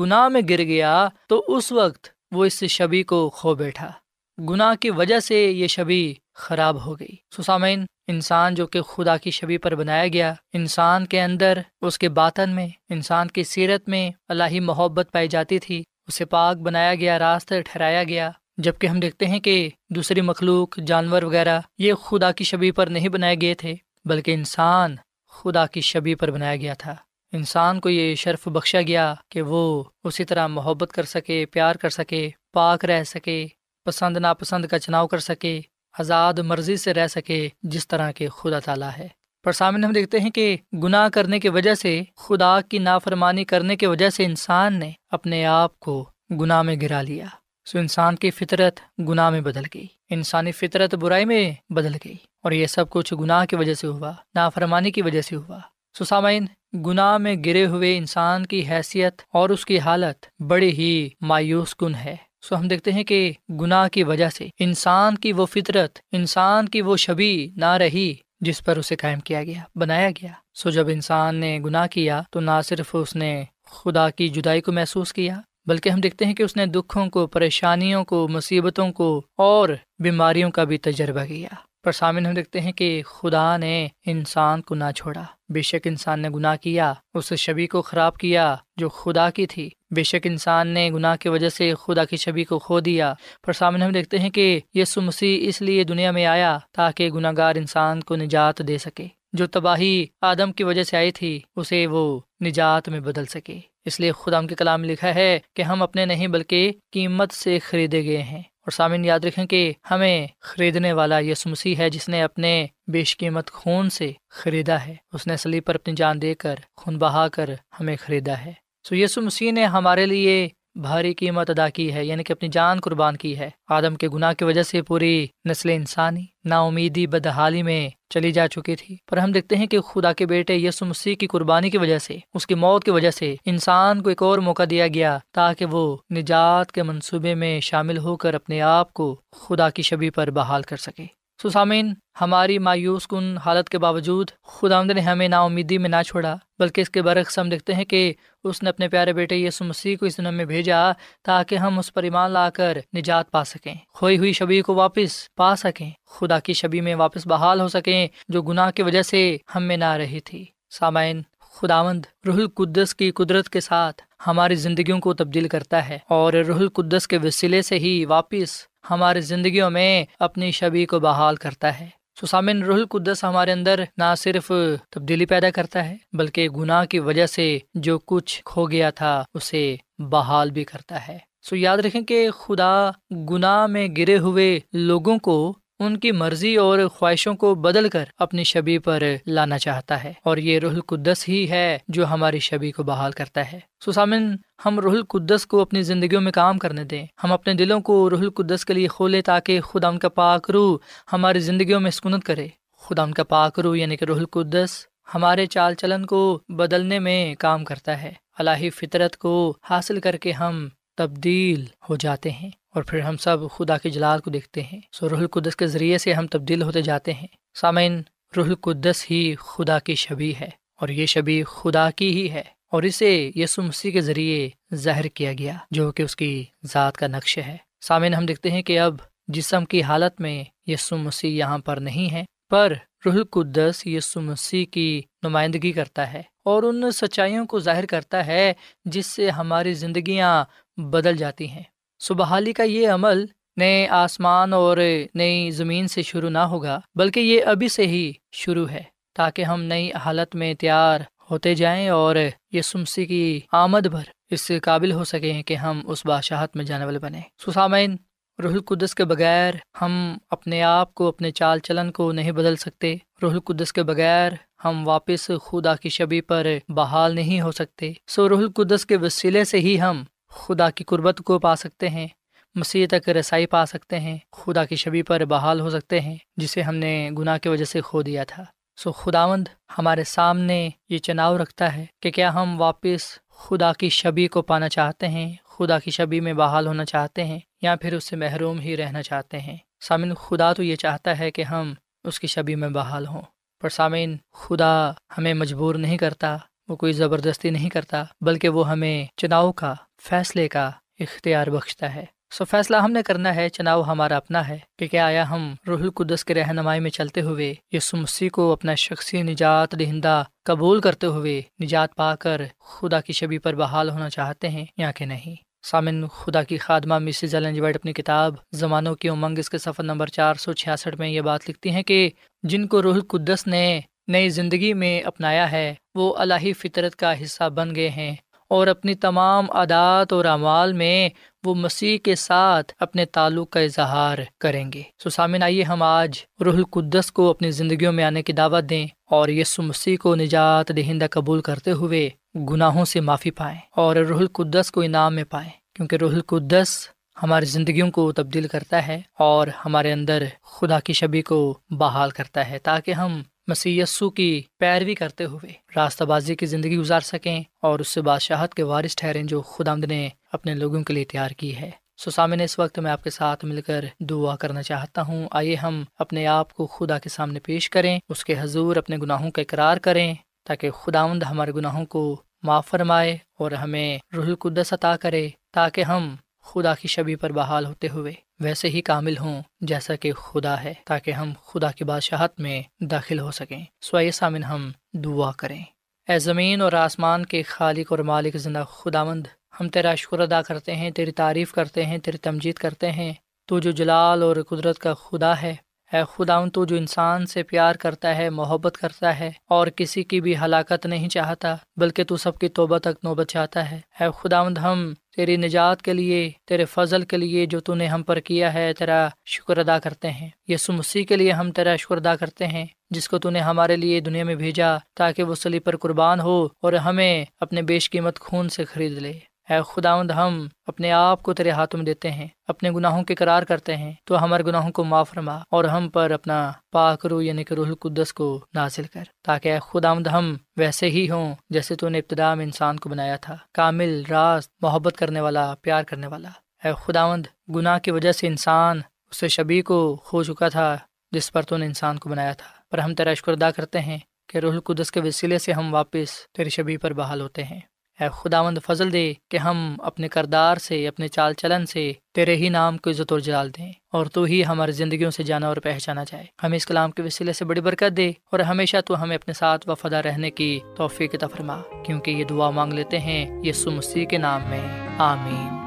گناہ 0.00 0.28
میں 0.28 0.40
گر 0.48 0.62
گیا، 0.62 1.08
تو 1.28 1.44
اس 1.48 1.72
وقت 1.72 2.08
وہ 2.30 2.44
اس 2.44 2.64
شبی 2.64 3.02
کو 3.02 3.30
کھو 3.30 3.54
بیٹھا۔ 3.54 3.92
گناہ 4.38 4.74
کی 4.74 4.90
وجہ 4.90 5.20
سے 5.20 5.44
یہ 5.44 5.66
شبی 5.66 6.14
خراب 6.34 6.86
ہو 6.86 7.00
گئی۔ 7.00 7.16
سسامین 7.36 7.86
انسان 8.06 8.54
جو 8.54 8.66
کہ 8.66 8.82
خدا 8.82 9.16
کی 9.16 9.30
شبی 9.30 9.58
پر 9.58 9.74
بنایا 9.74 10.08
گیا، 10.08 10.34
انسان 10.52 11.06
کے 11.06 11.22
اندر، 11.22 11.58
اس 11.80 11.98
کے 11.98 12.08
باطن 12.08 12.50
میں، 12.50 12.68
انسان 12.88 13.28
کی 13.28 13.44
سیرت 13.44 13.88
میں، 13.88 14.10
اللہ 14.28 14.44
ہی 14.50 14.60
محبت 14.60 15.08
پائی 15.12 15.28
جاتی 15.28 15.58
تھی، 15.58 15.82
اسے 16.08 16.24
پاک 16.24 16.56
بنایا 16.56 16.94
گیا، 16.94 17.18
راستہ 17.18 17.54
ٹھہرایا 17.64 18.04
گیا۔ 18.04 18.30
جبکہ 18.56 18.86
ہم 18.86 19.00
دیکھتے 19.00 19.26
ہیں 19.26 19.40
کہ 19.40 19.70
دوسری 19.90 20.20
مخلوق، 20.20 20.78
جانور 20.78 21.22
وغیرہ 21.22 21.60
یہ 21.78 21.94
خدا 21.94 22.32
کی 22.32 22.44
شبی 22.44 22.70
پر 22.70 22.86
نہیں 22.86 23.08
بنائے 23.08 23.36
گئے 23.40 23.54
تھے، 23.54 23.74
بلکہ 24.04 24.34
انسان 24.34 24.96
خدا 25.28 25.66
کی 25.66 25.80
شبی 25.80 26.14
پر 26.14 26.30
بنایا 26.30 26.56
گیا 26.56 26.74
تھا۔ 26.74 26.94
انسان 27.32 27.80
کو 27.80 27.88
یہ 27.88 28.14
شرف 28.14 28.48
بخشا 28.48 28.82
گیا 28.82 29.14
کہ 29.28 29.42
وہ 29.42 29.84
اسی 30.04 30.24
طرح 30.24 30.46
محبت 30.46 30.92
کر 30.92 31.02
سکے، 31.02 31.46
پیار 31.46 31.74
کر 31.74 31.88
سکے، 31.88 32.30
پاک 32.52 32.84
رہ 32.84 33.04
سکے، 33.04 33.46
پسند 33.84 34.16
ناپسند 34.16 34.64
کا 34.64 34.78
چناؤ 34.78 35.06
کر 35.06 35.18
سکے، 35.18 35.60
آزاد 35.98 36.34
مرضی 36.34 36.76
سے 36.76 36.94
رہ 36.94 37.06
سکے، 37.06 37.48
جس 37.62 37.88
طرح 37.88 38.10
کے 38.10 38.28
خدا 38.28 38.58
تعالیٰ 38.58 38.90
ہے۔ 38.98 39.08
پر 39.44 39.52
سامنے 39.52 39.86
ہم 39.86 39.92
دیکھتے 39.92 40.20
ہیں 40.20 40.30
کہ 40.30 40.56
گناہ 40.82 41.08
کرنے 41.08 41.40
کی 41.40 41.48
وجہ 41.48 41.74
سے، 41.74 42.02
خدا 42.16 42.60
کی 42.60 42.78
نافرمانی 42.78 43.44
کرنے 43.44 43.76
کی 43.76 43.86
وجہ 43.86 44.10
سے 44.10 44.24
انسان 44.24 44.78
نے 44.78 44.92
اپنے 45.10 45.44
آپ 45.44 45.80
کو 45.80 46.10
گناہ 46.30 46.62
میں 46.62 46.76
گرا 46.82 47.02
لیا۔ 47.02 47.26
سو 47.68 47.78
انسان 47.78 48.16
کی 48.16 48.30
فطرت 48.30 48.80
گناہ 48.98 49.30
میں 49.30 49.40
بدل 49.40 49.62
گئی۔ 49.74 49.86
انسانی 50.10 50.52
فطرت 50.52 50.94
برائی 50.94 51.24
میں 51.24 51.52
بدل 51.70 51.94
گئی 52.04 52.14
اور 52.42 52.52
یہ 52.52 52.66
سب 52.66 52.90
کچھ 52.90 53.14
گناہ 53.14 53.44
کی 53.44 53.56
وجہ 53.56 53.74
سے 53.74 53.86
ہوا، 53.86 54.12
نافرمانی 54.34 54.90
کی 54.90 55.02
وجہ 55.02 55.20
سے 55.20 55.36
ہوا۔ 55.36 55.58
سو 55.98 56.04
سامعین، 56.04 56.46
گناہ 56.86 57.18
میں 57.18 57.36
گرے 57.44 57.66
ہوئے 57.66 57.96
انسان 57.96 58.46
کی 58.46 58.68
حیثیت 58.68 59.22
اور 59.32 59.50
اس 59.50 59.64
کی 59.66 59.78
حالت 59.78 60.42
بڑی 60.42 60.70
ہی 60.70 61.08
مایوس 61.20 61.74
کن 61.74 61.94
ہے۔ 61.94 62.16
سو 62.42 62.56
ہم 62.56 62.68
دیکھتے 62.68 62.92
ہیں 62.92 63.04
کہ 63.04 63.32
گناہ 63.50 63.88
کی 63.88 64.02
وجہ 64.02 64.28
سے 64.28 64.48
انسان 64.58 65.14
کی 65.14 65.32
وہ 65.32 65.46
فطرت، 65.46 65.98
انسان 66.12 66.68
کی 66.68 66.82
وہ 66.82 66.96
شبی 66.96 67.48
نہ 67.56 67.72
رہی 67.72 68.14
جس 68.40 68.64
پر 68.64 68.76
اسے 68.76 68.96
قائم 68.96 69.20
کیا 69.20 69.44
گیا، 69.44 69.60
بنایا 69.74 70.10
گیا۔ 70.10 70.32
سو 70.54 70.70
جب 70.70 70.88
انسان 70.88 71.36
نے 71.36 71.58
گناہ 71.64 71.86
کیا 71.86 72.22
تو 72.30 72.40
نہ 72.40 72.60
صرف 72.64 72.88
اس 72.92 73.16
نے 73.16 73.44
خدا 73.70 74.10
کی 74.10 74.28
جدائی 74.28 74.60
کو 74.60 74.72
محسوس 74.72 75.12
کیا 75.12 75.40
بلکہ 75.66 75.88
ہم 75.88 76.00
دیکھتے 76.00 76.24
ہیں 76.24 76.34
کہ 76.34 76.42
اس 76.42 76.56
نے 76.56 76.66
دکھوں 76.66 77.10
کو، 77.10 77.26
پریشانیوں 77.26 78.04
کو، 78.04 78.28
مصیبتوں 78.28 78.92
کو 78.92 79.22
اور 79.38 79.68
بیماریوں 79.98 80.50
کا 80.50 80.64
بھی 80.64 80.78
تجربہ 80.78 81.24
کیا۔ 81.24 81.48
پر 81.84 81.92
سامن 81.92 82.26
ہم 82.26 82.34
دیکھتے 82.34 82.60
ہیں 82.60 82.72
کہ 82.72 83.02
خدا 83.06 83.56
نے 83.56 83.88
انسان 84.06 84.62
کو 84.62 84.74
نہ 84.74 84.84
چھوڑا۔ 84.96 85.22
بے 85.48 85.62
شک 85.62 85.86
انسان 85.86 86.20
نے 86.20 86.28
گناہ 86.28 86.56
کیا، 86.56 86.92
اس 87.14 87.32
شبی 87.34 87.66
کو 87.66 87.82
خراب 87.82 88.16
کیا 88.16 88.56
جو 88.76 88.88
خدا 88.88 89.30
کی 89.30 89.46
تھی۔ 89.46 89.70
بے 89.94 90.02
شک 90.02 90.26
انسان 90.26 90.68
نے 90.68 90.90
گناہ 90.90 91.16
کی 91.16 91.28
وجہ 91.28 91.48
سے 91.48 91.74
خدا 91.74 92.04
کی 92.04 92.16
شبی 92.16 92.44
کو 92.44 92.58
کھو 92.58 92.80
دیا۔ 92.80 93.14
پر 93.46 93.52
سامنے 93.52 93.84
ہم 93.84 93.92
دیکھتے 93.92 94.18
ہیں 94.18 94.30
کہ 94.30 94.60
یسو 94.74 95.00
مسیح 95.00 95.48
اس 95.48 95.62
لیے 95.62 95.84
دنیا 95.84 96.10
میں 96.10 96.26
آیا 96.26 96.58
تاکہ 96.72 97.10
گناہ 97.10 97.32
گار 97.36 97.56
انسان 97.56 98.02
کو 98.02 98.16
نجات 98.16 98.58
دے 98.68 98.78
سکے۔ 98.78 99.06
جو 99.32 99.46
تباہی 99.46 100.06
آدم 100.20 100.52
کی 100.52 100.64
وجہ 100.64 100.82
سے 100.82 100.96
آئی 100.96 101.10
تھی، 101.10 101.40
اسے 101.56 101.86
وہ 101.86 102.20
نجات 102.44 102.88
میں 102.88 103.00
بدل 103.00 103.24
سکے۔ 103.24 103.58
اس 103.86 104.00
لیے 104.00 104.12
خدا 104.12 104.42
کے 104.42 104.54
کلام 104.54 104.84
لکھا 104.84 105.14
ہے 105.14 105.38
کہ 105.54 105.62
ہم 105.62 105.82
اپنے 105.82 106.04
نہیں 106.04 106.26
بلکہ 106.26 106.72
قیمت 106.92 107.32
سے 107.32 107.58
خریدے 107.58 108.04
گئے 108.04 108.22
ہیں۔ 108.22 108.38
اور 108.38 108.70
سامعین، 108.70 109.04
یاد 109.04 109.20
رکھیں 109.20 109.46
کہ 109.46 109.72
ہمیں 109.90 110.26
خریدنے 110.40 110.92
والا 110.92 111.18
یس 111.18 111.46
مسیح 111.46 111.74
ہے 111.78 111.90
جس 111.90 112.08
نے 112.08 112.22
اپنے 112.22 112.66
بیش 112.86 113.16
قیمت 113.16 113.50
خون 113.50 113.90
سے 113.90 114.12
خریدا 114.30 114.86
ہے۔ 114.86 114.96
اس 115.12 115.26
نے 115.26 115.36
سلیب 115.36 115.64
پر 115.64 115.74
اپنی 115.74 115.94
جان 115.96 116.22
دے 116.22 116.34
کر، 116.34 116.54
خون 116.76 116.98
بہا 116.98 117.28
کر 117.28 117.50
ہمیں 117.80 117.96
خریدا 118.00 118.44
ہے۔ 118.44 118.52
سو 118.88 118.94
یسو 118.94 119.22
مسیح 119.22 119.52
نے 119.52 119.64
ہمارے 119.64 120.06
لیے 120.06 120.48
بھاری 120.82 121.14
قیمت 121.14 121.50
ادا 121.50 121.68
کی 121.68 121.92
ہے 121.92 122.04
یعنی 122.04 122.22
کہ 122.22 122.32
اپنی 122.32 122.48
جان 122.48 122.80
قربان 122.80 123.16
کی 123.16 123.38
ہے۔ 123.38 123.50
آدم 123.68 123.94
کے 123.94 124.08
گناہ 124.08 124.32
کی 124.32 124.44
وجہ 124.44 124.62
سے 124.62 124.82
پوری 124.82 125.26
نسل 125.50 125.70
انسانی 125.70 126.24
نا 126.44 126.60
امیدی 126.60 127.06
بدحالی 127.06 127.62
میں 127.62 127.88
چلی 128.10 128.32
جا 128.32 128.48
چکی 128.48 128.76
تھی۔ 128.76 128.96
پر 129.10 129.16
ہم 129.16 129.32
دیکھتے 129.32 129.56
ہیں 129.56 129.66
کہ 129.66 129.80
خدا 129.80 130.12
کے 130.12 130.26
بیٹے 130.26 130.54
یسو 130.54 130.84
مسیح 130.84 131.14
کی 131.14 131.26
قربانی 131.26 131.70
کی 131.70 131.78
وجہ 131.78 131.98
سے، 131.98 132.18
اس 132.34 132.46
کی 132.46 132.54
موت 132.54 132.84
کی 132.84 132.90
وجہ 132.90 133.10
سے 133.10 133.34
انسان 133.44 134.02
کو 134.02 134.08
ایک 134.08 134.22
اور 134.22 134.38
موقع 134.38 134.62
دیا 134.70 134.86
گیا 134.86 135.18
تاکہ 135.32 135.66
وہ 135.66 135.96
نجات 136.14 136.72
کے 136.72 136.82
منصوبے 136.82 137.34
میں 137.34 137.60
شامل 137.60 137.98
ہو 137.98 138.16
کر 138.16 138.34
اپنے 138.34 138.60
آپ 138.60 138.92
کو 138.92 139.20
خدا 139.36 139.70
کی 139.70 139.82
شبی 139.82 140.10
پر 140.10 140.30
بحال 140.30 140.62
کر 140.62 140.76
سکے۔ 140.76 141.06
سسامین، 141.42 141.92
ہماری 142.20 142.58
مایوس 142.58 143.06
کن 143.06 143.36
حالت 143.38 143.68
کے 143.68 143.78
باوجود 143.78 144.30
خدا 144.42 144.78
آمد 144.78 144.90
نے 144.90 145.00
ہمیں 145.00 145.26
نا 145.28 145.40
امیدی 145.44 145.78
میں 145.78 145.88
نہ 145.88 145.96
چھوڑا، 146.06 146.34
بلکہ 146.58 146.80
اس 146.80 146.90
کے 146.90 147.02
برعکس 147.02 147.38
ہم 147.38 147.48
دیکھتے 147.48 147.74
ہیں 147.74 147.84
کہ 147.84 148.12
اس 148.44 148.62
نے 148.62 148.68
اپنے 148.68 148.88
پیارے 148.88 149.12
بیٹے 149.12 149.36
یسو 149.36 149.64
مسیح 149.64 149.96
کو 150.00 150.06
اس 150.06 150.16
دن 150.18 150.34
میں 150.34 150.44
بھیجا 150.44 150.80
تاکہ 151.24 151.56
ہم 151.56 151.78
اس 151.78 151.92
پر 151.94 152.02
ایمان 152.02 152.30
لا 152.30 152.48
کر 152.50 152.78
نجات 152.94 153.30
پا 153.30 153.44
سکیں، 153.44 153.74
کھوئی 153.94 154.18
ہوئی 154.18 154.32
شبی 154.32 154.60
کو 154.62 154.74
واپس 154.74 155.34
پا 155.36 155.54
سکیں، 155.56 155.90
خدا 156.10 156.38
کی 156.38 156.52
شبی 156.52 156.80
میں 156.80 156.94
واپس 156.94 157.26
بحال 157.26 157.60
ہو 157.60 157.68
سکیں 157.68 158.06
جو 158.28 158.42
گناہ 158.42 158.70
کی 158.70 158.82
وجہ 158.82 159.02
سے 159.02 159.36
ہم 159.54 159.62
میں 159.62 159.76
نہ 159.76 159.92
رہی 159.92 160.20
تھی۔ 160.20 160.44
سامعین، 160.70 161.22
خداوند 161.40 162.06
رح 162.28 162.32
القدس 162.32 162.94
کی 162.94 163.10
قدرت 163.10 163.48
کے 163.48 163.60
ساتھ 163.60 164.02
ہماری 164.26 164.54
زندگیوں 164.54 164.98
کو 165.00 165.14
تبدیل 165.14 165.48
کرتا 165.48 165.88
ہے 165.88 165.98
اور 166.08 166.32
رح 166.32 166.58
القدس 166.58 167.08
کے 167.08 167.18
وسیلے 167.22 167.62
سے 167.62 167.78
ہی 167.78 168.04
واپس 168.04 168.56
ہماری 168.90 169.20
زندگیوں 169.20 169.70
میں 169.70 170.04
اپنی 170.18 170.50
شبی 170.50 170.86
کو 170.86 171.00
بحال 171.00 171.36
کرتا 171.36 171.80
ہے۔ 171.80 171.88
سسامن 172.20 172.62
رح 172.62 172.74
القدس 172.74 173.24
ہمارے 173.24 173.52
اندر 173.52 173.84
نہ 173.96 174.14
صرف 174.18 174.52
تبدیلی 174.90 175.26
پیدا 175.26 175.50
کرتا 175.50 175.88
ہے، 175.88 175.96
بلکہ 176.12 176.48
گناہ 176.48 176.84
کی 176.84 176.98
وجہ 176.98 177.26
سے 177.26 177.58
جو 177.74 177.98
کچھ 177.98 178.42
کھو 178.44 178.66
گیا 178.66 178.90
تھا، 178.90 179.24
اسے 179.34 179.76
بحال 179.98 180.50
بھی 180.50 180.64
کرتا 180.64 181.08
ہے۔ 181.08 181.18
سو 181.42 181.56
یاد 181.56 181.78
رکھیں 181.78 182.00
کہ 182.00 182.30
خدا 182.30 182.90
گناہ 183.30 183.66
میں 183.66 183.88
گرے 183.96 184.18
ہوئے 184.18 184.60
لوگوں 184.72 185.18
کو 185.18 185.56
ان 185.78 185.96
کی 185.96 186.12
مرضی 186.12 186.56
اور 186.56 186.78
خواہشوں 186.88 187.34
کو 187.34 187.54
بدل 187.54 187.88
کر 187.88 188.04
اپنی 188.18 188.44
شبی 188.44 188.78
پر 188.78 189.02
لانا 189.26 189.58
چاہتا 189.58 190.04
ہے۔ 190.04 190.12
اور 190.24 190.36
یہ 190.36 190.58
روح 190.58 190.70
القدس 190.70 191.28
ہی 191.28 191.50
ہے 191.50 191.78
جو 191.88 192.06
ہماری 192.06 192.38
شبی 192.38 192.72
کو 192.72 192.82
بحال 192.82 193.12
کرتا 193.12 193.52
ہے۔ 193.52 193.60
سسامن 193.86 194.36
ہم 194.66 194.78
روح 194.80 194.92
القدس 194.92 195.46
کو 195.46 195.60
اپنی 195.60 195.82
زندگیوں 195.82 196.20
میں 196.20 196.32
کام 196.32 196.58
کرنے 196.58 196.84
دیں۔ 196.84 197.06
ہم 197.24 197.32
اپنے 197.32 197.54
دلوں 197.54 197.80
کو 197.80 198.10
روح 198.10 198.18
القدس 198.18 198.64
کے 198.64 198.74
لیے 198.74 198.88
کھولے 198.88 199.22
تاکہ 199.22 199.60
خدا 199.60 199.88
ان 199.88 199.98
کا 199.98 200.08
پاک 200.08 200.50
روح 200.50 200.78
ہماری 201.12 201.38
زندگیوں 201.38 201.80
میں 201.80 201.90
سکونت 201.90 202.24
کرے۔ 202.24 202.48
خدا 202.78 203.02
ان 203.02 203.14
کا 203.14 203.24
پاک 203.24 203.60
روح 203.60 203.76
یعنی 203.76 203.96
کہ 203.96 204.04
روح 204.04 204.16
القدس 204.16 204.86
ہمارے 205.14 205.46
چال 205.46 205.74
چلن 205.74 206.06
کو 206.06 206.40
بدلنے 206.48 206.98
میں 206.98 207.34
کام 207.34 207.64
کرتا 207.64 208.02
ہے۔ 208.02 208.12
الہی 208.38 208.70
فطرت 208.70 209.16
کو 209.16 209.54
حاصل 209.62 210.00
کر 210.00 210.16
کے 210.16 210.32
ہم 210.32 210.68
تبدیل 210.96 211.64
ہو 211.90 211.96
جاتے 211.96 212.30
ہیں۔ 212.30 212.50
اور 212.76 212.84
پھر 212.84 213.00
ہم 213.00 213.16
سب 213.16 213.36
خدا 213.50 213.78
کے 213.78 213.90
جلال 213.90 214.20
کو 214.20 214.30
دیکھتے 214.30 214.62
ہیں۔ 214.62 214.80
سو 214.92 215.08
رح 215.08 215.14
القدس 215.14 215.56
کے 215.56 215.66
ذریعے 215.66 215.98
سے 215.98 216.12
ہم 216.12 216.26
تبدیل 216.26 216.62
ہوتے 216.62 216.82
جاتے 216.82 217.12
ہیں۔ 217.12 217.26
سامعین 217.54 218.02
رح 218.36 218.42
القدس 218.42 219.10
ہی 219.10 219.34
خدا 219.38 219.78
کی 219.78 219.94
شبی 219.94 220.34
ہے 220.40 220.48
اور 220.80 220.88
یہ 220.88 221.06
شبی 221.06 221.42
خدا 221.44 221.90
کی 221.90 222.10
ہی 222.10 222.30
ہے 222.30 222.42
اور 222.72 222.82
اسے 222.82 223.30
یسو 223.34 223.62
مسیح 223.62 223.92
کے 223.92 224.00
ذریعے 224.00 224.48
ظاہر 224.74 225.04
کیا 225.04 225.32
گیا، 225.32 225.56
جو 225.70 225.92
کہ 225.92 226.02
اس 226.02 226.16
کی 226.16 226.44
ذات 226.66 226.96
کا 226.96 227.06
نقش 227.06 227.38
ہے۔ 227.38 227.56
سامعین، 227.80 228.14
ہم 228.14 228.26
دیکھتے 228.26 228.50
ہیں 228.50 228.62
کہ 228.62 228.80
اب 228.80 228.94
جسم 229.28 229.64
کی 229.64 229.82
حالت 229.82 230.20
میں 230.20 230.44
یسو 230.66 230.96
مسیح 230.96 231.30
یہاں 231.30 231.58
پر 231.58 231.76
نہیں 231.76 232.12
ہے، 232.12 232.24
پر 232.50 232.72
رح 233.06 233.12
القدس 233.12 233.86
یسو 233.86 234.20
مسیح 234.20 234.66
کی 234.66 235.02
نمائندگی 235.22 235.72
کرتا 235.72 236.12
ہے 236.12 236.22
اور 236.44 236.62
ان 236.62 236.90
سچائیوں 236.90 237.46
کو 237.46 237.58
ظاہر 237.58 237.86
کرتا 237.86 238.26
ہے، 238.26 238.52
جس 238.84 239.06
سے 239.06 239.30
ہماری 239.30 239.74
زندگیاں 239.74 240.44
بدل 240.76 241.16
جاتی 241.16 241.48
ہیں۔ 241.48 241.62
سبحالی 241.98 242.52
کا 242.52 242.62
یہ 242.62 242.88
عمل 242.88 243.24
نئے 243.56 243.86
آسمان 243.88 244.52
اور 244.52 244.76
نئی 245.14 245.50
زمین 245.50 245.88
سے 245.88 246.02
شروع 246.02 246.30
نہ 246.30 246.38
ہوگا، 246.38 246.80
بلکہ 246.94 247.20
یہ 247.20 247.44
ابھی 247.44 247.68
سے 247.68 247.86
ہی 247.86 248.12
شروع 248.32 248.68
ہے، 248.68 248.82
تاکہ 249.14 249.44
ہم 249.44 249.62
نئی 249.62 249.92
حالت 249.92 250.34
میں 250.34 250.54
تیار 250.54 251.00
ہوتے 251.30 251.54
جائیں 251.54 251.88
اور 251.88 252.16
یہ 252.52 252.62
سمسی 252.62 253.06
کی 253.06 253.40
آمد 253.52 253.86
بھر 253.86 254.02
اس 254.30 254.40
سے 254.40 254.58
قابل 254.58 254.92
ہو 254.92 255.04
سکیں 255.04 255.42
کہ 255.42 255.54
ہم 255.54 255.80
اس 255.86 256.06
بادشاہت 256.06 256.56
میں 256.56 256.64
جانے 256.64 256.84
والے 256.84 256.98
بنے 256.98 257.20
سسامین 257.46 257.96
روح 258.42 258.52
القدس 258.52 258.94
کے 258.94 259.04
بغیر 259.04 259.54
ہم 259.82 260.18
اپنے 260.30 260.62
آپ 260.62 260.94
کو، 260.94 261.08
اپنے 261.08 261.30
چال 261.30 261.58
چلن 261.58 261.92
کو 261.92 262.12
نہیں 262.12 262.32
بدل 262.32 262.56
سکتے۔ 262.56 262.96
روح 263.22 263.32
القدس 263.32 263.72
کے 263.72 263.82
بغیر 263.82 264.32
ہم 264.64 264.88
واپس 264.88 265.30
خدا 265.46 265.74
کی 265.76 265.88
شبی 265.88 266.20
پر 266.20 266.46
بحال 266.68 267.14
نہیں 267.14 267.40
ہو 267.40 267.52
سکتے۔ 267.52 267.92
سو 268.06 268.28
روح 268.28 268.38
القدس 268.38 268.86
کے 268.86 268.96
وسیلے 268.96 269.44
سے 269.44 269.58
ہی 269.58 269.80
ہم 269.80 270.02
خدا 270.30 270.70
کی 270.70 270.84
قربت 270.84 271.22
کو 271.24 271.38
پا 271.38 271.56
سکتے 271.56 271.88
ہیں، 271.88 272.06
مسیح 272.54 272.86
تک 272.90 273.08
رسائی 273.08 273.46
پا 273.46 273.66
سکتے 273.66 274.00
ہیں، 274.00 274.18
خدا 274.32 274.64
کی 274.64 274.76
شبی 274.76 275.02
پر 275.02 275.24
بحال 275.24 275.60
ہو 275.60 275.70
سکتے 275.70 276.00
ہیں، 276.00 276.16
جسے 276.36 276.62
ہم 276.62 276.74
نے 276.74 277.10
گناہ 277.18 277.38
کی 277.38 277.48
وجہ 277.48 277.64
سے 277.64 277.80
کھو 277.80 278.02
دیا 278.02 278.24
تھا۔ 278.24 278.44
سو 278.76 278.92
خداوند 278.92 279.48
ہمارے 279.78 280.04
سامنے 280.04 280.68
یہ 280.88 280.98
چناؤ 280.98 281.38
رکھتا 281.38 281.74
ہے 281.76 281.86
کہ 282.00 282.10
کیا 282.10 282.34
ہم 282.34 282.60
واپس 282.60 283.18
خدا 283.28 283.72
کی 283.72 283.88
شبی 283.88 284.26
کو 284.26 284.42
پانا 284.42 284.68
چاہتے 284.68 285.08
ہیں، 285.08 285.32
خدا 285.44 285.78
کی 285.78 285.90
شبی 285.90 286.20
میں 286.20 286.32
بحال 286.32 286.66
ہونا 286.66 286.84
چاہتے 286.84 287.24
ہیں، 287.24 287.38
یا 287.62 287.76
پھر 287.76 287.94
اس 287.94 288.04
سے 288.04 288.16
محروم 288.16 288.60
ہی 288.60 288.76
رہنا 288.76 289.02
چاہتے 289.02 289.40
ہیں۔ 289.40 289.56
سامن 289.80 290.14
خدا 290.14 290.52
تو 290.52 290.62
یہ 290.62 290.76
چاہتا 290.76 291.18
ہے 291.18 291.30
کہ 291.30 291.42
ہم 291.42 291.74
اس 292.04 292.20
کی 292.20 292.26
شبی 292.26 292.54
میں 292.54 292.68
بحال 292.68 293.06
ہوں، 293.06 293.22
پر 293.62 293.68
سامعین، 293.68 294.16
خدا 294.32 294.90
ہمیں 295.18 295.34
مجبور 295.34 295.74
نہیں 295.74 295.98
کرتا 295.98 296.36
وہ 296.68 296.76
کوئی 296.76 296.92
زبردستی 296.92 297.50
نہیں 297.50 297.70
کرتا، 297.70 298.04
بلکہ 298.20 298.48
وہ 298.48 298.70
ہمیں 298.70 299.06
چناؤ 299.16 299.52
کا، 299.52 299.74
فیصلے 300.02 300.48
کا 300.48 300.70
اختیار 301.00 301.46
بخشتا 301.46 301.94
ہے۔ 301.94 302.04
سو 302.30 302.44
فیصلہ 302.44 302.76
ہم 302.76 302.92
نے 302.92 303.02
کرنا 303.02 303.34
ہے، 303.34 303.48
چناؤ 303.48 303.82
ہمارا 303.82 304.16
اپنا 304.16 304.48
ہے۔ 304.48 304.58
کہ 304.78 304.88
کیا 304.88 305.06
آیا 305.06 305.30
ہم 305.30 305.54
روح 305.68 305.80
القدس 305.80 306.24
کے 306.24 306.34
رہنمائی 306.34 306.80
میں 306.80 306.90
چلتے 306.90 307.20
ہوئے 307.20 307.54
یسو 307.72 307.96
مسیح 307.96 308.28
کو 308.32 308.52
اپنا 308.52 308.74
شخصی 308.74 309.22
نجات 309.22 309.78
دہندہ 309.78 310.22
قبول 310.44 310.80
کرتے 310.80 311.06
ہوئے 311.06 311.42
نجات 311.62 311.94
پا 311.94 312.14
کر 312.14 312.40
خدا 312.60 313.00
کی 313.00 313.12
شبی 313.12 313.38
پر 313.38 313.54
بحال 313.54 313.90
ہونا 313.90 314.10
چاہتے 314.10 314.48
ہیں 314.48 314.64
یا 314.76 314.92
کہ 314.92 315.04
نہیں؟ 315.04 315.34
سامن، 315.62 316.06
خدا 316.08 316.42
کی 316.42 316.56
خادمہ 316.56 316.98
مسز 316.98 317.34
ایلن 317.34 317.60
وائٹ 317.60 317.76
اپنی 317.76 317.92
کتاب 317.92 318.34
زمانوں 318.52 318.94
کی 318.94 319.08
امنگ 319.08 319.38
اس 319.38 319.50
کے 319.50 319.58
سفر 319.58 319.82
نمبر 319.82 320.06
چار 320.06 320.34
سو 320.34 320.52
چھیاسٹھ 320.52 320.98
میں 320.98 321.08
یہ 321.08 321.20
بات 321.20 321.50
لکھتی 321.50 321.70
ہیں 321.70 321.82
کہ 321.82 322.10
جن 322.42 322.66
کو 322.66 322.82
روح 322.82 322.94
القدس 322.94 323.46
نے 323.46 323.80
نئی 324.08 324.28
زندگی 324.28 324.74
میں 324.74 325.02
اپنایا 325.02 325.52
ہے، 325.52 325.74
وہ 325.94 326.14
الہی 326.16 326.52
فطرت 326.52 326.96
کا 326.96 327.22
حصہ 327.22 327.48
بن 327.48 327.74
گئے 327.74 327.88
ہیں 327.90 328.14
اور 328.48 328.66
اپنی 328.66 328.94
تمام 328.94 329.50
عادات 329.50 330.12
اور 330.12 330.24
اعمال 330.24 330.72
میں 330.72 331.08
وہ 331.44 331.54
مسیح 331.54 331.98
کے 331.98 332.14
ساتھ 332.14 332.72
اپنے 332.78 333.04
تعلق 333.04 333.50
کا 333.50 333.60
اظہار 333.60 334.18
کریں 334.40 334.72
گے۔ 334.72 334.82
سو 335.02 335.10
سامن 335.10 335.42
آئیے 335.42 335.62
ہم 335.62 335.82
آج 335.82 336.18
روح 336.40 336.54
القدس 336.54 337.12
کو 337.12 337.30
اپنی 337.30 337.50
زندگیوں 337.50 337.92
میں 337.92 338.04
آنے 338.04 338.22
کی 338.22 338.32
دعوت 338.32 338.70
دیں 338.70 338.86
اور 339.10 339.28
یسو 339.28 339.62
مسیح 339.62 339.96
کو 339.96 340.14
نجات 340.14 340.68
دہندہ 340.76 341.06
قبول 341.10 341.40
کرتے 341.40 341.70
ہوئے 341.70 342.10
گناہوں 342.50 342.84
سے 342.84 343.00
معافی 343.00 343.30
پائیں 343.30 343.58
اور 343.76 343.96
روح 343.96 344.18
القدس 344.18 344.70
کو 344.70 344.80
انعام 344.80 345.14
میں 345.14 345.24
پائیں۔ 345.24 345.50
کیونکہ 345.74 345.96
روح 345.96 346.12
القدس 346.12 346.88
ہماری 347.22 347.46
زندگیوں 347.46 347.90
کو 347.90 348.12
تبدیل 348.12 348.48
کرتا 348.48 348.86
ہے 348.86 349.00
اور 349.18 349.48
ہمارے 349.64 349.92
اندر 349.92 350.24
خدا 350.42 350.80
کی 350.80 350.92
شبی 350.92 351.22
کو 351.22 351.58
بحال 351.70 352.10
کرتا 352.10 352.50
ہے 352.50 352.58
تاکہ 352.58 352.92
ہم 352.92 353.22
مسی 353.48 353.82
کی 354.16 354.42
پیروی 354.58 354.94
کرتے 354.94 355.24
ہوئے 355.24 355.52
راستہ 355.76 356.04
بازی 356.04 356.34
کی 356.34 356.46
زندگی 356.46 356.76
گزار 356.78 357.00
سکیں 357.00 357.42
اور 357.62 357.78
اس 357.78 357.88
سے 357.88 358.02
بادشاہت 358.02 358.54
کے 358.54 358.62
وارث 358.62 358.96
ٹھہریں 358.96 359.22
جو 359.22 359.40
خدا 359.40 359.74
نے 359.74 360.08
اپنے 360.32 360.54
لوگوں 360.54 360.82
کے 360.82 360.92
لیے 360.92 361.04
تیار 361.04 361.30
کی 361.30 361.56
ہے۔ 361.56 361.70
سو 361.96 362.10
سامنے 362.10 362.44
اس 362.44 362.58
وقت 362.58 362.78
میں 362.78 362.90
آپ 362.90 363.04
کے 363.04 363.10
ساتھ 363.10 363.44
مل 363.44 363.60
کر 363.60 363.84
دعا 364.00 364.36
کرنا 364.36 364.62
چاہتا 364.62 365.02
ہوں۔ 365.02 365.28
آئیے 365.30 365.56
ہم 365.56 365.84
اپنے 365.98 366.26
آپ 366.26 366.52
کو 366.52 366.66
خدا 366.66 366.98
کے 366.98 367.08
سامنے 367.08 367.40
پیش 367.40 367.70
کریں، 367.70 367.98
اس 368.08 368.24
کے 368.24 368.34
حضور 368.38 368.76
اپنے 368.76 368.96
گناہوں 368.96 369.30
کا 369.30 369.42
اقرار 369.42 369.76
کریں 369.76 370.14
تاکہ 370.44 370.70
خداوند 370.70 371.22
ہمارے 371.22 371.52
گناہوں 371.52 371.86
کو 371.86 372.22
معاف 372.42 372.68
فرمائے 372.68 373.16
اور 373.38 373.50
ہمیں 373.52 373.98
روح 374.16 374.26
القدس 374.26 374.72
عطا 374.72 374.96
کرے 374.96 375.28
تاکہ 375.52 375.84
ہم 375.84 376.14
خدا 376.42 376.74
کی 376.74 376.88
شبی 376.88 377.14
پر 377.14 377.32
بحال 377.32 377.66
ہوتے 377.66 377.88
ہوئے 377.88 378.12
ویسے 378.40 378.68
ہی 378.68 378.80
کامل 378.80 379.18
ہوں 379.18 379.42
جیسا 379.60 379.96
کہ 379.96 380.12
خدا 380.12 380.62
ہے، 380.62 380.74
تاکہ 380.84 381.10
ہم 381.10 381.32
خدا 381.44 381.70
کی 381.70 381.84
بادشاہت 381.84 382.40
میں 382.40 382.62
داخل 382.80 383.18
ہو 383.18 383.30
سکیں۔ 383.30 383.64
سوائے 383.80 384.10
سامن 384.10 384.44
ہم 384.44 384.70
دعا 384.92 385.32
کریں۔ 385.32 385.64
اے 386.08 386.18
زمین 386.18 386.60
اور 386.60 386.72
آسمان 386.72 387.26
کے 387.26 387.42
خالق 387.42 387.92
اور 387.92 387.98
مالک 387.98 388.36
زندہ 388.36 388.64
خدا 388.68 389.04
مند 389.04 389.26
ہم 389.60 389.68
تیرا 389.68 389.94
شکر 389.94 390.20
ادا 390.20 390.42
کرتے 390.42 390.74
ہیں، 390.74 390.90
تیری 390.90 391.10
تعریف 391.10 391.52
کرتے 391.52 391.86
ہیں، 391.86 391.98
تیری 391.98 392.18
تمجید 392.18 392.54
کرتے 392.54 392.92
ہیں۔ 392.92 393.12
تو 393.46 393.58
جو 393.58 393.70
جلال 393.70 394.22
اور 394.22 394.36
قدرت 394.48 394.78
کا 394.78 394.94
خدا 394.94 395.42
ہے، 395.42 395.56
اے 395.92 396.02
خدا 396.16 396.46
تو 396.48 396.64
جو 396.64 396.76
انسان 396.76 397.26
سے 397.26 397.42
پیار 397.42 397.74
کرتا 397.74 398.16
ہے، 398.16 398.30
محبت 398.30 398.76
کرتا 398.80 399.18
ہے، 399.18 399.30
اور 399.48 399.66
کسی 399.66 400.02
کی 400.02 400.20
بھی 400.20 400.38
ہلاکت 400.38 400.86
نہیں 400.86 401.08
چاہتا، 401.08 401.56
بلکہ 401.76 402.04
تو 402.04 402.16
سب 402.16 402.38
کی 402.38 402.48
توبہ 402.48 402.78
تک 402.78 403.04
نوبت 403.04 403.26
چاہتا 403.26 403.70
ہے۔ 403.70 403.80
اے 404.00 404.08
خدا 404.22 404.42
ہم 404.42 404.94
تیری 405.16 405.36
نجات 405.36 405.82
کے 405.82 405.92
لیے، 405.92 406.30
تیرے 406.44 406.64
فضل 406.64 407.02
کے 407.02 407.16
لیے 407.16 407.46
جو 407.46 407.60
تو 407.60 407.74
نے 407.74 407.86
ہم 407.86 408.02
پر 408.02 408.20
کیا 408.20 408.54
ہے، 408.54 408.72
تیرا 408.72 409.08
شکر 409.26 409.58
ادا 409.58 409.78
کرتے 409.78 410.10
ہیں۔ 410.10 410.28
یسو 410.48 410.72
مسیح 410.72 411.04
کے 411.04 411.16
لیے 411.16 411.32
ہم 411.32 411.50
تیرا 411.50 411.76
شکر 411.76 411.96
ادا 411.96 412.16
کرتے 412.16 412.46
ہیں، 412.46 412.66
جس 412.90 413.08
کو 413.08 413.18
تو 413.18 413.30
نے 413.30 413.38
ہمارے 413.38 413.76
لیے 413.76 414.00
دنیا 414.00 414.24
میں 414.24 414.34
بھیجا 414.34 414.76
تاکہ 414.94 415.22
وہ 415.22 415.34
سلی 415.34 415.58
پر 415.58 415.76
قربان 415.76 416.20
ہو 416.20 416.48
اور 416.62 416.72
ہمیں 416.72 417.24
اپنے 417.40 417.62
بیش 417.62 417.90
قیمت 417.90 418.20
خون 418.20 418.48
سے 418.48 418.64
خرید 418.64 418.92
لے۔ 418.92 419.12
اے 419.50 419.58
خداوند، 419.68 420.10
ہم 420.10 420.48
اپنے 420.66 420.92
آپ 420.92 421.22
کو 421.22 421.34
تیرے 421.34 421.50
ہاتھوں 421.50 421.78
میں 421.78 421.84
دیتے 421.84 422.10
ہیں، 422.10 422.26
اپنے 422.48 422.70
گناہوں 422.70 423.02
کے 423.04 423.14
قرار 423.14 423.42
کرتے 423.42 423.76
ہیں، 423.76 423.92
تو 424.04 424.24
ہمارے 424.24 424.42
گناہوں 424.42 424.70
کو 424.70 424.84
معاف 424.84 425.14
رما 425.14 425.38
اور 425.50 425.64
ہم 425.64 425.88
پر 425.88 426.10
اپنا 426.10 426.52
پاک 426.72 427.06
رو 427.06 427.22
یعنی 427.22 427.44
کہ 427.44 427.54
روح 427.54 427.66
القدس 427.66 428.12
کو 428.12 428.44
نازل 428.54 428.84
کر، 428.84 429.04
تاکہ 429.24 429.52
اے 429.52 429.58
خداوند، 429.62 430.06
ہم 430.06 430.34
ویسے 430.56 430.90
ہی 430.90 431.10
ہوں 431.10 431.34
جیسے 431.50 431.74
تو 431.74 431.88
نے 431.88 431.98
ابتدا 431.98 432.34
میں 432.34 432.44
انسان 432.44 432.78
کو 432.78 432.88
بنایا 432.88 433.16
تھا، 433.16 433.36
کامل 433.54 434.02
راست 434.10 434.50
محبت 434.60 434.96
کرنے 434.96 435.20
والا، 435.20 435.54
پیار 435.62 435.82
کرنے 435.82 436.06
والا۔ 436.06 436.28
اے 436.64 436.72
خداوند، 436.84 437.26
گناہ 437.54 437.78
کی 437.78 437.90
وجہ 437.90 438.12
سے 438.12 438.26
انسان 438.26 438.80
اسے 439.10 439.28
شبی 439.28 439.62
کو 439.62 439.96
کھو 439.96 440.22
چکا 440.22 440.48
تھا 440.48 440.76
جس 441.12 441.32
پر 441.32 441.42
تو 441.42 441.56
نے 441.56 441.66
انسان 441.66 441.98
کو 441.98 442.08
بنایا 442.08 442.32
تھا۔ 442.32 442.48
پر 442.70 442.78
ہم 442.78 442.94
تیرا 442.94 443.14
شکر 443.14 443.32
ادا 443.32 443.50
کرتے 443.50 443.80
ہیں 443.80 443.98
کہ 444.26 444.38
روح 444.38 444.52
القدس 444.52 444.92
کے 444.92 445.00
وسیلے 445.00 445.38
سے 445.38 445.52
ہم 445.52 445.74
واپس 445.74 446.32
تیری 446.32 446.50
شبی 446.50 446.76
پر 446.76 446.92
بحال 446.92 447.20
ہوتے 447.20 447.44
ہیں۔ 447.44 447.60
اے 448.00 448.08
خداوند 448.12 448.58
فضل 448.66 448.92
دے 448.92 449.12
کہ 449.30 449.36
ہم 449.36 449.76
اپنے 449.82 450.08
کردار 450.08 450.56
سے، 450.56 450.88
اپنے 450.88 451.08
چال 451.08 451.34
چلن 451.34 451.66
سے 451.66 451.92
تیرے 452.14 452.36
ہی 452.36 452.48
نام 452.48 452.76
کو 452.76 452.90
عزت 452.90 453.12
اور 453.12 453.20
جلال 453.20 453.50
دیں 453.58 453.72
اور 453.92 454.06
تو 454.06 454.22
ہی 454.22 454.44
ہماری 454.44 454.72
زندگیوں 454.72 455.10
سے 455.10 455.22
جانا 455.22 455.48
اور 455.48 455.56
پہچانا 455.56 456.04
جائے۔ 456.04 456.24
ہمیں 456.42 456.56
اس 456.56 456.66
کلام 456.66 456.90
کے 456.90 457.02
وسیلے 457.02 457.32
سے 457.32 457.44
بڑی 457.44 457.60
برکت 457.60 457.96
دے 457.96 458.12
اور 458.32 458.40
ہمیشہ 458.40 458.76
تو 458.86 459.02
ہمیں 459.02 459.16
اپنے 459.16 459.34
ساتھ 459.34 459.68
وفادہ 459.68 459.96
رہنے 459.96 460.30
کی 460.30 460.60
توفیق 460.76 461.12
تفرما 461.20 461.56
کیونکہ 461.86 462.10
یہ 462.10 462.24
دعا 462.24 462.50
مانگ 462.50 462.72
لیتے 462.72 462.98
ہیں 462.98 463.44
یسو 463.44 463.70
مسیح 463.70 464.06
کے 464.06 464.18
نام 464.18 464.40
میں۔ 464.48 464.88
آمین۔ 464.98 465.66